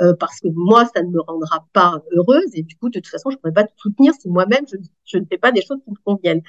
[0.00, 3.08] euh, parce que moi, ça ne me rendra pas heureuse et du coup, de toute
[3.08, 4.64] façon, je pourrais pas te soutenir si moi-même
[5.04, 6.42] je, ne fais pas des choses qui me conviennent.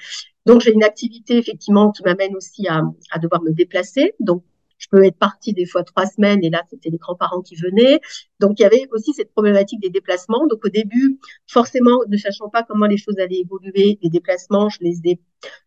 [0.48, 2.82] Donc, j'ai une activité effectivement qui m'amène aussi à,
[3.12, 4.14] à devoir me déplacer.
[4.22, 4.44] Donc,
[4.78, 8.00] je peux être partie des fois trois semaines et là, c'était les grands-parents qui venaient.
[8.40, 10.46] Donc, il y avait aussi cette problématique des déplacements.
[10.48, 14.80] Donc, au début, forcément, ne sachant pas comment les choses allaient évoluer, les déplacements, je
[14.82, 15.20] les ai,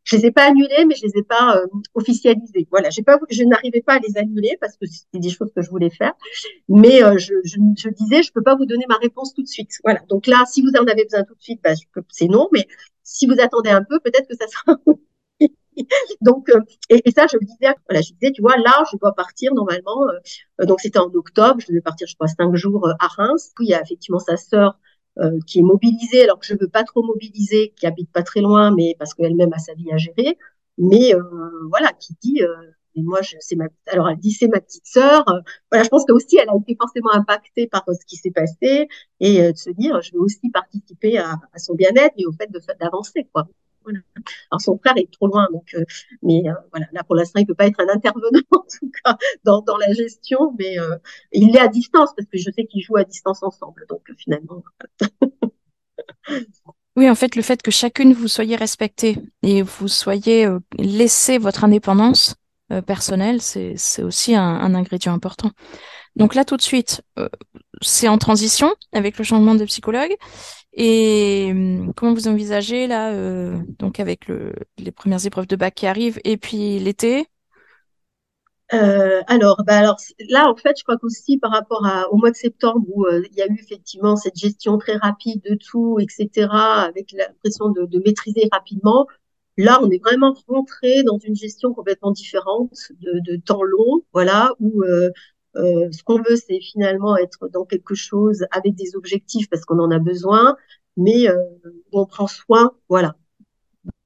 [0.05, 2.69] je les ai pas annulés, mais je les ai pas euh, officialisés.
[2.71, 5.63] Voilà, j'ai pas, je n'arrivais pas à les annuler parce que c'était des choses que
[5.63, 6.13] je voulais faire.
[6.69, 9.49] Mais euh, je, je, je, disais, je peux pas vous donner ma réponse tout de
[9.49, 9.73] suite.
[9.85, 10.01] Voilà.
[10.09, 11.73] Donc là, si vous en avez besoin tout de suite, bah,
[12.09, 12.49] c'est non.
[12.53, 12.67] Mais
[13.03, 14.77] si vous attendez un peu, peut-être que ça sera
[16.21, 18.97] donc, euh, et, et, ça, je me disais, voilà, je disais, tu vois, là, je
[18.99, 20.07] dois partir normalement.
[20.61, 23.53] Euh, donc, c'était en octobre, je devais partir, je crois, cinq jours euh, à Reims.
[23.57, 24.79] Puis, il y a effectivement sa sœur
[25.47, 28.71] qui est mobilisée, alors que je veux pas trop mobiliser, qui habite pas très loin,
[28.75, 30.39] mais parce qu'elle-même a sa vie à gérer.
[30.79, 31.13] Mais
[31.69, 32.41] voilà, qui dit,
[32.95, 35.25] et moi, c'est ma, alors elle dit c'est ma petite sœur.
[35.71, 38.89] voilà, je pense que aussi elle a été forcément impactée par ce qui s'est passé
[39.19, 42.49] et de se dire, je veux aussi participer à, à son bien-être et au fait
[42.81, 43.47] d'avancer, quoi.
[44.51, 45.85] Alors son frère est trop loin, donc euh,
[46.23, 49.17] mais euh, voilà, là pour l'instant il peut pas être un intervenant en tout cas
[49.45, 50.97] dans, la gestion, mais euh,
[51.33, 54.63] il est à distance parce que je sais qu'ils jouent à distance ensemble, donc finalement.
[56.97, 61.65] oui, en fait, le fait que chacune vous soyez respectée et vous soyez laissé votre
[61.65, 62.35] indépendance
[62.87, 65.51] personnelle, c'est aussi un, ingrédient important.
[66.17, 67.03] Donc là, tout de suite,
[67.81, 70.15] c'est en transition avec le changement de psychologue.
[70.73, 75.75] Et hum, comment vous envisagez là, euh, donc avec le, les premières épreuves de bac
[75.75, 77.27] qui arrivent et puis l'été?
[78.73, 79.97] Euh, alors, bah alors
[80.29, 83.37] là, en fait, je crois qu'aussi par rapport au mois de septembre où euh, il
[83.37, 87.99] y a eu effectivement cette gestion très rapide de tout, etc., avec l'impression de, de,
[88.07, 89.09] maîtriser rapidement,
[89.57, 94.85] là, on est vraiment rentré dans une gestion complètement différente de, temps long, voilà, où
[95.57, 99.79] euh, ce qu'on veut, c'est finalement être dans quelque chose avec des objectifs parce qu'on
[99.81, 100.57] en a besoin,
[100.97, 101.37] mais euh,
[101.93, 103.17] on prend soin, voilà.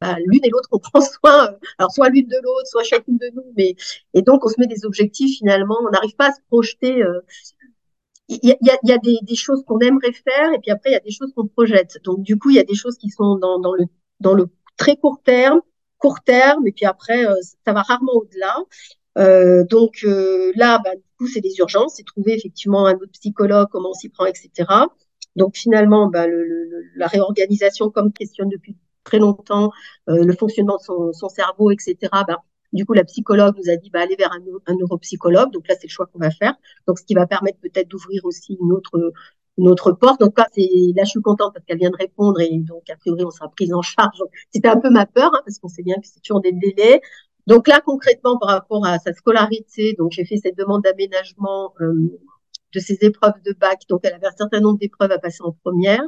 [0.00, 3.18] Bah, l'une et l'autre, on prend soin, euh, alors soit l'une de l'autre, soit chacune
[3.18, 3.74] de nous, mais
[4.14, 7.02] et donc on se met des objectifs finalement, on n'arrive pas à se projeter.
[8.28, 10.92] il y a, y a des, des, choses qu'on aimerait faire et puis après il
[10.94, 11.98] y a des choses qu'on projette.
[12.04, 13.84] Donc du coup il y a des choses qui sont dans, dans le
[14.20, 15.60] dans le très court terme,
[15.98, 17.24] court terme, et puis après,
[17.66, 18.56] ça va rarement au-delà.
[19.16, 20.04] Donc
[20.56, 23.94] là, bah, du coup, c'est des urgences, c'est trouver effectivement un autre psychologue, comment on
[23.94, 24.68] s'y prend, etc.
[25.36, 26.44] Donc finalement, bah, le,
[26.96, 29.70] la réorganisation, comme questionne depuis très longtemps,
[30.06, 31.96] le fonctionnement de son, son cerveau, etc.
[32.26, 32.42] Bah,
[32.74, 35.52] du coup, la psychologue nous a dit, bah, aller vers un, un neuropsychologue.
[35.52, 36.54] Donc là, c'est le choix qu'on va faire.
[36.88, 39.12] Donc, ce qui va permettre peut-être d'ouvrir aussi une autre,
[39.56, 40.20] une porte.
[40.20, 43.24] Donc là, là, je suis contente parce qu'elle vient de répondre et donc, a priori,
[43.24, 44.18] on sera prise en charge.
[44.52, 47.00] C'était un peu ma peur, hein, parce qu'on sait bien que c'est toujours des délais.
[47.46, 52.18] Donc là, concrètement, par rapport à sa scolarité, donc j'ai fait cette demande d'aménagement euh,
[52.74, 53.82] de ses épreuves de bac.
[53.88, 56.02] Donc, elle avait un certain nombre d'épreuves à passer en première.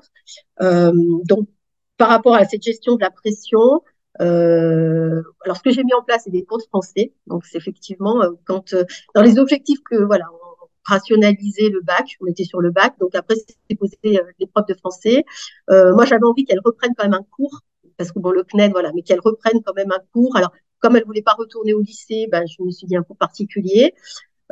[0.61, 0.93] Euh,
[1.25, 1.49] donc,
[1.97, 3.83] par rapport à cette gestion de la pression,
[4.21, 7.13] euh, alors, ce que j'ai mis en place, c'est des cours français.
[7.27, 8.75] Donc, c'est effectivement euh, quand
[9.15, 12.95] dans les objectifs que voilà, on rationalisait le bac, on était sur le bac.
[13.01, 13.35] Donc après,
[13.69, 13.99] c'est posé
[14.39, 15.25] l'épreuve de français.
[15.69, 17.63] moi, j'avais envie qu'elle reprenne quand même un cours
[17.97, 20.37] parce que bon, le CNED, voilà, mais qu'elle reprenne quand même un cours.
[20.37, 23.17] Alors, comme elle voulait pas retourner au lycée, ben, je me suis dit un cours
[23.17, 23.95] particulier.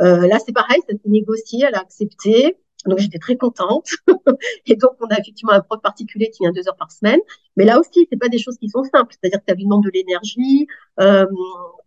[0.00, 2.56] Euh, là, c'est pareil, ça s'est négocié, elle a accepté.
[2.86, 3.88] Donc j'étais très contente.
[4.66, 7.20] et donc on a effectivement un prof particulier qui vient deux heures par semaine.
[7.56, 9.14] Mais là aussi, c'est pas des choses qui sont simples.
[9.18, 10.66] C'est-à-dire que as lui de l'énergie.
[11.00, 11.26] Euh,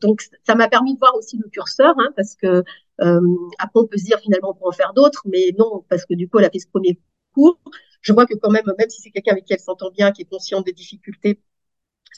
[0.02, 2.64] donc ça m'a permis de voir aussi le curseur, hein, parce que
[3.02, 3.22] euh,
[3.60, 6.14] après on peut se dire finalement on peut en faire d'autres, mais non, parce que
[6.14, 7.00] du coup elle a fait ce premier
[7.34, 7.60] cours.
[8.02, 10.24] Je vois que quand même, même si c'est quelqu'un avec qui elle s'entend bien, qui
[10.24, 11.42] est conscient des difficultés,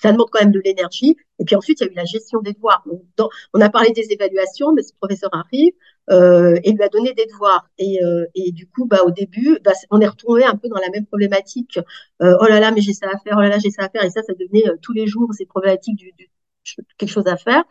[0.01, 1.17] ça demande quand même de l'énergie.
[1.39, 2.83] Et puis ensuite, il y a eu la gestion des devoirs.
[3.17, 5.73] Donc, on a parlé des évaluations, mais ce professeur arrive
[6.09, 7.69] euh, et lui a donné des devoirs.
[7.77, 10.79] Et, euh, et du coup, bah, au début, bah, on est retrouvé un peu dans
[10.79, 11.79] la même problématique.
[12.21, 13.89] Euh, oh là là, mais j'ai ça à faire, oh là là, j'ai ça à
[13.89, 14.03] faire.
[14.03, 16.29] Et ça, ça devenait euh, tous les jours ces problématiques du, du,
[16.97, 17.63] quelque chose à faire.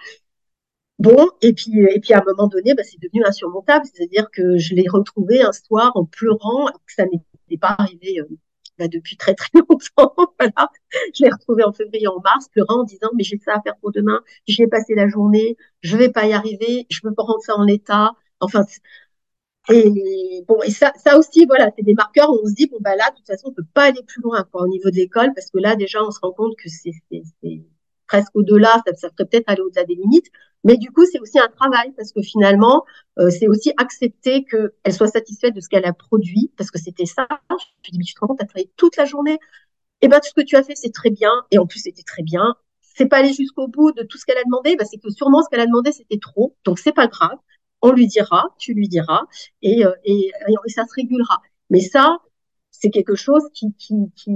[0.99, 3.87] Bon, et puis, et puis à un moment donné, bah, c'est devenu insurmontable.
[3.93, 8.29] C'est-à-dire que je l'ai retrouvé un soir en pleurant, que ça n'était pas arrivé euh,
[8.79, 10.15] bah, depuis très très longtemps.
[10.39, 10.71] voilà.
[11.15, 13.77] Je l'ai retrouvé en février, en mars, pleurant en disant mais j'ai ça à faire
[13.81, 17.23] pour demain, j'y ai passé la journée, je vais pas y arriver, je peux pas
[17.23, 18.13] rendre ça en état.
[18.41, 18.65] Enfin,
[19.71, 22.79] et bon, et ça, ça aussi, voilà, c'est des marqueurs où on se dit bon
[22.81, 24.97] bah là, de toute façon, on peut pas aller plus loin quoi, au niveau de
[24.97, 26.93] l'école parce que là déjà, on se rend compte que c'est
[28.07, 30.31] presque au-delà, ça, ça peut-être aller au-delà des limites.
[30.65, 32.85] Mais du coup, c'est aussi un travail parce que finalement,
[33.19, 37.07] euh, c'est aussi accepter qu'elle soit satisfaite de ce qu'elle a produit parce que c'était
[37.07, 37.27] ça.
[37.85, 39.39] Je dis, mais tu te rends compte, as travaillé toute la journée.
[40.01, 41.31] Eh ben, tout ce que tu as fait, c'est très bien.
[41.51, 42.55] Et en plus, c'était très bien.
[42.81, 44.77] C'est pas aller jusqu'au bout de tout ce qu'elle a demandé.
[44.77, 46.57] Ben, c'est que sûrement ce qu'elle a demandé, c'était trop.
[46.65, 47.39] Donc, c'est pas grave.
[47.81, 49.23] On lui dira, tu lui diras,
[49.63, 50.33] et, euh, et,
[50.67, 51.41] et ça se régulera.
[51.71, 52.19] Mais ça,
[52.73, 54.33] c'est quelque chose qui, qui, qui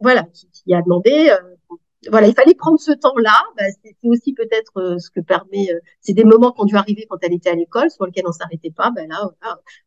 [0.00, 1.30] voilà, qui, qui a demandé.
[1.30, 1.76] Euh,
[2.10, 3.42] voilà, il fallait prendre ce temps-là.
[3.56, 5.70] Bah, c'est aussi peut-être euh, ce que permet.
[5.70, 8.26] Euh, c'est des moments qui ont dû arriver quand elle était à l'école, sur lesquels
[8.26, 8.90] on s'arrêtait pas.
[8.90, 9.30] Ben là,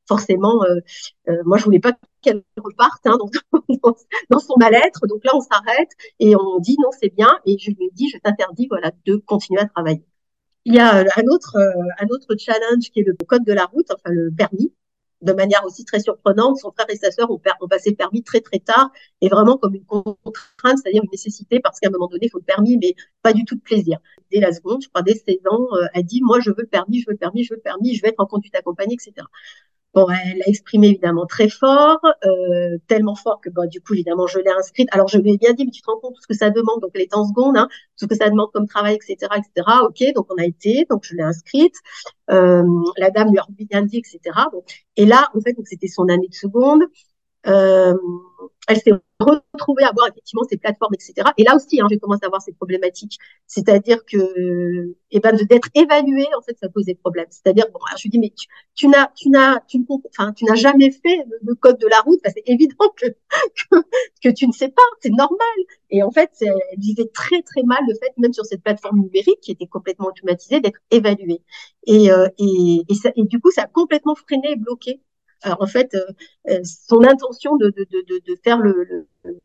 [0.07, 0.80] forcément, euh,
[1.45, 3.17] moi je voulais pas qu'elle reparte hein,
[4.30, 5.07] dans, son mal-être.
[5.07, 7.38] Donc là, on s'arrête et on dit non, c'est bien.
[7.45, 10.03] Et je lui dit, je t'interdis, voilà, de continuer à travailler.
[10.65, 13.88] Il y a un autre, un autre challenge qui est le code de la route,
[13.91, 14.74] enfin le permis
[15.22, 17.39] de manière aussi très surprenante, son frère et sa sœur ont,
[17.70, 18.91] passé le permis très très tard
[19.22, 22.39] et vraiment comme une contrainte, c'est-à-dire une nécessité parce qu'à un moment donné, il faut
[22.39, 23.99] le permis, mais pas du tout de plaisir.
[24.32, 26.67] Dès la seconde, je crois, dès 16 ans, euh, a dit, moi, je veux le
[26.67, 28.95] permis, je veux le permis, je veux le permis, je veux être en conduite accompagnée,
[28.95, 29.26] etc.
[29.95, 34.27] Bon, elle a exprimé évidemment très fort, euh, tellement fort que bah, du coup, évidemment,
[34.27, 34.87] je l'ai inscrite.
[34.91, 36.51] Alors, je lui ai bien dit, mais tu te rends compte tout ce que ça
[36.51, 37.67] demande, donc elle est en seconde, hein,
[37.97, 39.67] tout ce que ça demande comme travail, etc., etc.
[39.83, 41.73] Ok, donc on a été, donc je l'ai inscrite.
[42.29, 42.63] Euh,
[42.97, 44.19] la dame lui a bien dit, etc.
[44.51, 44.63] Bon.
[44.95, 46.83] Et là, en fait, donc c'était son année de seconde.
[47.47, 47.93] Euh,
[48.67, 51.27] elle s'est retrouvée à voir effectivement ces plateformes, etc.
[51.37, 53.17] Et là aussi, hein, j'ai commencé à voir ces problématiques.
[53.47, 57.25] C'est-à-dire que, eh ben, d'être évaluée, en fait, ça posait problème.
[57.31, 60.55] C'est-à-dire, bon, je lui dis, mais tu, tu n'as, tu n'as, tu, enfin, tu n'as
[60.55, 62.19] jamais fait le, code de la route.
[62.25, 63.75] c'est évident que, que,
[64.23, 64.83] que, tu ne sais pas.
[65.01, 65.39] C'est normal.
[65.89, 69.41] Et en fait, elle vivait très, très mal le fait, même sur cette plateforme numérique
[69.41, 71.41] qui était complètement automatisée, d'être évaluée.
[71.87, 75.01] Et, euh, et, et, ça, et du coup, ça a complètement freiné et bloqué
[75.45, 76.05] en fait, euh,
[76.49, 78.83] euh, son intention de, de, de, de faire le,
[79.23, 79.39] le,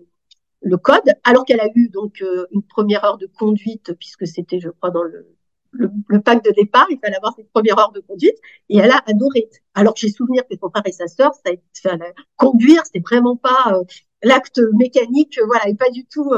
[0.62, 4.61] le, code, alors qu'elle a eu donc euh, une première heure de conduite, puisque c'était,
[4.61, 5.26] je crois, dans le,
[5.70, 8.36] le, le, pack de départ, il fallait avoir cette première heure de conduite,
[8.68, 9.49] et elle a adoré.
[9.74, 11.55] Alors que j'ai souvenir que son frère et sa sœur, ça a
[11.86, 11.99] enfin,
[12.36, 13.80] conduire, c'est vraiment pas
[14.22, 16.32] l'acte mécanique, voilà, et pas du tout.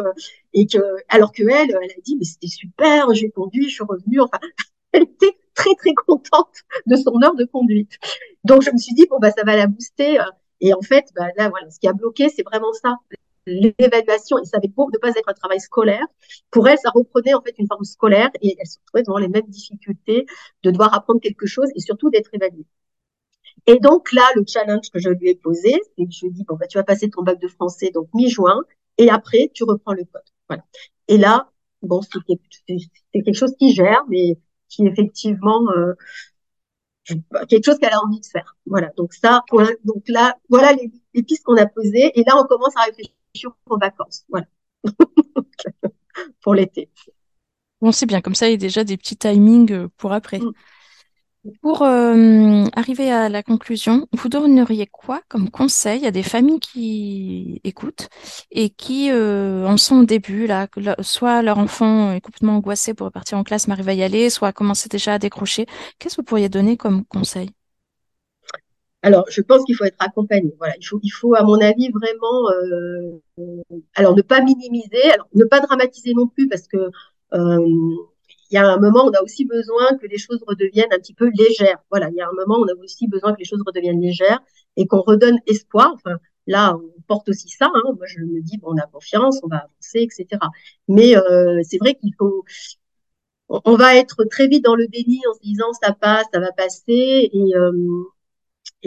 [0.52, 0.78] et que,
[1.08, 4.20] alors que elle, elle a dit, mais c'était super, j'ai conduit, je suis revenue.
[4.20, 4.38] Enfin,
[4.92, 7.98] elle était très très contente de son heure de conduite.
[8.44, 10.20] Donc je me suis dit bon bah ça va la booster.
[10.20, 10.24] Euh,
[10.60, 12.96] et en fait, bah, là voilà, ce qui a bloqué, c'est vraiment ça,
[13.46, 14.38] l'évaluation.
[14.38, 16.06] Et ça avait beau ne pas être un travail scolaire.
[16.50, 19.28] Pour elle, ça reprenait en fait une forme scolaire et elle se trouvait devant les
[19.28, 20.26] mêmes difficultés
[20.62, 22.66] de devoir apprendre quelque chose et surtout d'être évaluée.
[23.66, 26.30] Et donc là, le challenge que je lui ai posé, c'est que je lui ai
[26.32, 28.62] dit bon bah tu vas passer ton bac de français donc mi-juin
[28.98, 30.22] et après tu reprends le code.
[30.48, 30.64] Voilà.
[31.08, 31.50] Et là,
[31.82, 32.20] bon, c'est
[33.24, 34.38] quelque chose qui gère, mais
[34.68, 35.94] qui effectivement euh,
[37.48, 38.56] quelque chose qu'elle a envie de faire.
[38.66, 38.90] Voilà.
[38.96, 39.42] Donc ça,
[39.84, 42.18] donc là, voilà les, les pistes qu'on a posées.
[42.18, 44.24] Et là, on commence à réfléchir aux vacances.
[44.28, 44.46] Voilà.
[46.42, 46.90] pour l'été.
[47.80, 48.20] Bon, c'est bien.
[48.20, 50.38] Comme ça, il y a déjà des petits timings euh, pour après.
[50.38, 50.52] Mm.
[51.60, 57.60] Pour euh, arriver à la conclusion, vous donneriez quoi comme conseil à des familles qui
[57.62, 58.08] écoutent
[58.50, 60.66] et qui euh, en sont au début, là,
[61.00, 64.30] soit leur enfant est complètement angoissé pour repartir en classe, mais arrive à y aller,
[64.30, 65.66] soit a commencé déjà à décrocher.
[65.98, 67.50] Qu'est-ce que vous pourriez donner comme conseil?
[69.02, 70.54] Alors, je pense qu'il faut être accompagné.
[70.58, 73.20] Voilà, il faut, il faut, à mon avis, vraiment, euh,
[73.94, 76.90] alors ne pas minimiser, alors ne pas dramatiser non plus, parce que
[78.50, 81.14] il y a un moment, on a aussi besoin que les choses redeviennent un petit
[81.14, 81.78] peu légères.
[81.90, 84.40] Voilà, il y a un moment, on a aussi besoin que les choses redeviennent légères
[84.76, 85.92] et qu'on redonne espoir.
[85.94, 86.16] Enfin,
[86.46, 87.66] là, on porte aussi ça.
[87.74, 87.92] Hein.
[87.96, 90.26] Moi, je me dis, bon, on a confiance, on va avancer, etc.
[90.88, 92.44] Mais euh, c'est vrai qu'il faut,
[93.48, 96.52] on va être très vite dans le déni en se disant, ça passe, ça va
[96.52, 97.72] passer, et euh,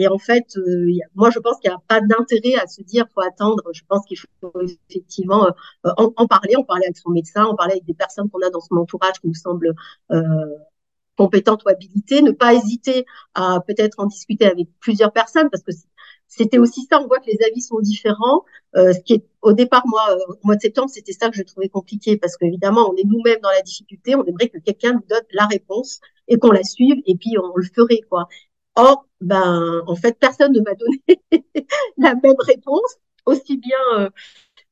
[0.00, 3.04] et en fait, euh, moi, je pense qu'il n'y a pas d'intérêt à se dire
[3.14, 3.62] faut attendre.
[3.74, 4.50] Je pense qu'il faut
[4.88, 5.46] effectivement
[5.84, 8.48] euh, en, parler, en parler avec son médecin, en parler avec des personnes qu'on a
[8.48, 9.74] dans son entourage qui nous semblent
[10.10, 10.46] euh,
[11.18, 12.22] compétentes ou habilitées.
[12.22, 15.72] Ne pas hésiter à peut-être en discuter avec plusieurs personnes parce que
[16.28, 16.98] c'était aussi ça.
[16.98, 18.44] On voit que les avis sont différents.
[18.76, 21.42] Euh, ce qui est au départ, moi, au mois de septembre, c'était ça que je
[21.42, 24.14] trouvais compliqué parce qu'évidemment, on est nous-mêmes dans la difficulté.
[24.14, 27.54] On aimerait que quelqu'un nous donne la réponse et qu'on la suive et puis on
[27.54, 28.28] le ferait quoi.
[28.80, 31.02] Or, ben, en fait, personne ne m'a donné
[31.98, 34.08] la même réponse, aussi bien euh,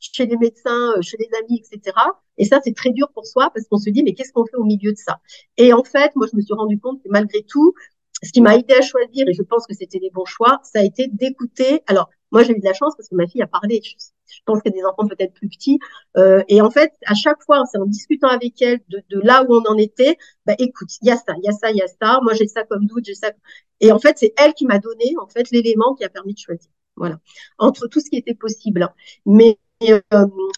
[0.00, 1.94] chez les médecins, euh, chez les amis, etc.
[2.38, 4.56] Et ça, c'est très dur pour soi parce qu'on se dit, mais qu'est-ce qu'on fait
[4.56, 5.20] au milieu de ça?
[5.59, 7.74] Et en fait, moi, je me suis rendu compte que malgré tout,
[8.22, 10.78] ce qui m'a aidé à choisir, et je pense que c'était les bons choix, ça
[10.78, 11.82] a été d'écouter.
[11.86, 13.81] Alors, moi, j'ai eu de la chance parce que ma fille a parlé.
[13.83, 15.79] Je, pense qu'il y a des enfants peut-être plus petits.
[16.16, 19.45] Euh, et en fait, à chaque fois, c'est en discutant avec elle de, de, là
[19.49, 20.16] où on en était,
[20.47, 22.20] bah, écoute, il y a ça, il y a ça, il y a ça.
[22.22, 23.33] Moi, j'ai ça comme doute, j'ai ça.
[23.81, 26.39] Et en fait, c'est elle qui m'a donné, en fait, l'élément qui a permis de
[26.39, 26.70] choisir.
[26.97, 27.18] Voilà.
[27.59, 28.89] Entre tout ce qui était possible.
[29.24, 30.01] Mais euh,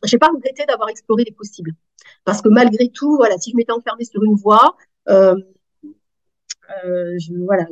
[0.05, 1.73] j'ai pas regretté d'avoir exploré les possibles.
[2.25, 4.77] Parce que malgré tout, voilà, si je m'étais enfermée sur une voie,
[5.09, 5.35] euh,
[6.85, 7.67] euh, je, voilà,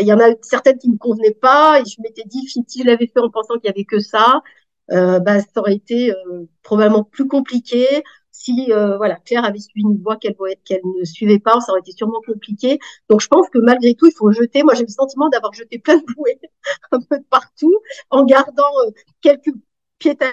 [0.00, 2.64] il y en a certaines qui ne me convenaient pas et je m'étais dit si
[2.78, 4.42] je l'avais fait en pensant qu'il y avait que ça,
[4.92, 8.02] euh, bah, ça aurait été euh, probablement plus compliqué.
[8.30, 11.80] Si euh, voilà Claire avait suivi une voie qu'elle qu'elle ne suivait pas, ça aurait
[11.80, 12.78] été sûrement compliqué.
[13.08, 14.62] Donc je pense que malgré tout, il faut jeter.
[14.62, 16.40] Moi, j'ai le sentiment d'avoir jeté plein de bouées
[16.92, 17.74] un peu de partout,
[18.10, 18.72] en gardant
[19.22, 19.52] quelques
[19.98, 20.32] pieds à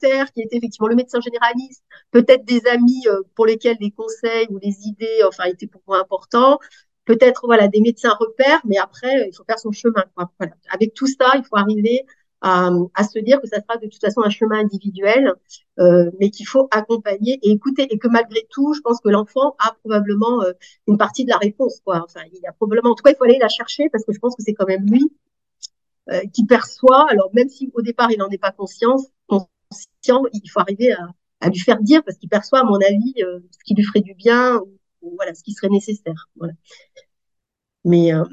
[0.00, 4.58] terre qui étaient effectivement le médecin généraliste, peut-être des amis pour lesquels les conseils ou
[4.58, 6.58] les idées, enfin, étaient pour moi importants
[7.04, 10.04] peut-être voilà des médecins repères, mais après il faut faire son chemin.
[10.14, 10.30] Quoi.
[10.38, 10.54] Voilà.
[10.70, 12.04] Avec tout ça, il faut arriver
[12.40, 15.32] à, à, se dire que ça sera de toute façon un chemin individuel,
[15.78, 19.56] euh, mais qu'il faut accompagner et écouter, et que malgré tout, je pense que l'enfant
[19.58, 20.52] a probablement euh,
[20.86, 21.80] une partie de la réponse.
[21.84, 22.02] Quoi.
[22.04, 24.18] Enfin, il a probablement, en tout cas, il faut aller la chercher parce que je
[24.18, 25.10] pense que c'est quand même lui
[26.10, 27.06] euh, qui perçoit.
[27.10, 31.08] Alors même si au départ il n'en est pas conscience, conscient, il faut arriver à,
[31.40, 34.02] à lui faire dire parce qu'il perçoit, à mon avis, euh, ce qui lui ferait
[34.02, 34.60] du bien
[35.16, 36.28] voilà ce qui serait nécessaire.
[36.36, 36.54] Voilà.
[37.84, 38.24] Mais euh,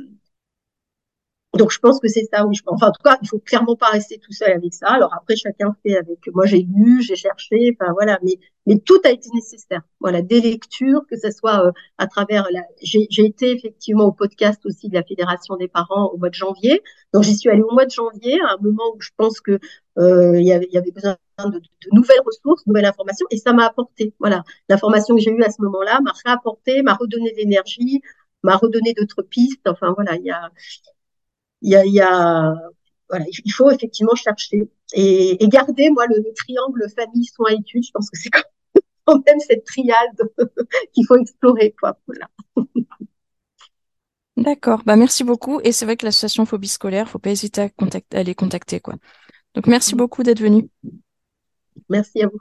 [1.57, 2.55] donc je pense que c'est ça, oui.
[2.55, 4.87] Je, enfin, en tout cas, il faut clairement pas rester tout seul avec ça.
[4.87, 6.19] Alors après, chacun fait avec.
[6.33, 8.19] Moi, j'ai lu, j'ai cherché, enfin voilà.
[8.23, 9.81] Mais mais tout a été nécessaire.
[9.99, 12.61] Voilà, des lectures, que ce soit euh, à travers la.
[12.81, 16.81] J'ai été effectivement au podcast aussi de la Fédération des parents au mois de janvier.
[17.13, 19.59] Donc j'y suis allée au mois de janvier, à un moment où je pense que
[19.97, 23.65] euh, il y, avait, besoin de, de, nouvelles ressources, de nouvelles informations, et ça m'a
[23.65, 24.13] apporté.
[24.19, 28.01] Voilà, l'information que j'ai eue à ce moment-là m'a réapporté, m'a redonné de l'énergie,
[28.43, 29.67] m'a redonné d'autres pistes.
[29.67, 30.49] Enfin voilà, il y a
[31.61, 32.55] y a, y a
[33.09, 37.83] voilà, il faut effectivement chercher et, et garder, moi, le, triangle famille, soins, études.
[37.85, 40.17] Je pense que c'est quand même cette triade
[40.93, 41.97] qu'il faut explorer, quoi.
[42.07, 42.29] Voilà.
[44.37, 45.59] D'accord, bah merci beaucoup.
[45.63, 48.79] Et c'est vrai que l'association Phobie scolaire, faut pas hésiter à, contacter, à les contacter,
[48.79, 48.95] quoi.
[49.53, 50.69] Donc merci beaucoup d'être venu.
[51.89, 52.39] Merci à vous.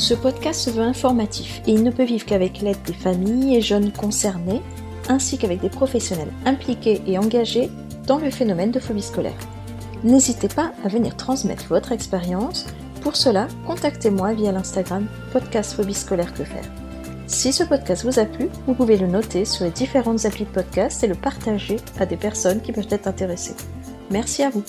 [0.00, 3.60] Ce podcast se veut informatif et il ne peut vivre qu'avec l'aide des familles et
[3.60, 4.62] jeunes concernés,
[5.10, 7.68] ainsi qu'avec des professionnels impliqués et engagés
[8.06, 9.36] dans le phénomène de phobie scolaire.
[10.02, 12.64] N'hésitez pas à venir transmettre votre expérience.
[13.02, 16.64] Pour cela, contactez-moi via l'Instagram podcast phobie scolaire que faire.
[17.26, 20.50] Si ce podcast vous a plu, vous pouvez le noter sur les différentes applis de
[20.50, 23.54] podcast et le partager à des personnes qui peuvent être intéressées.
[24.10, 24.64] Merci à vous.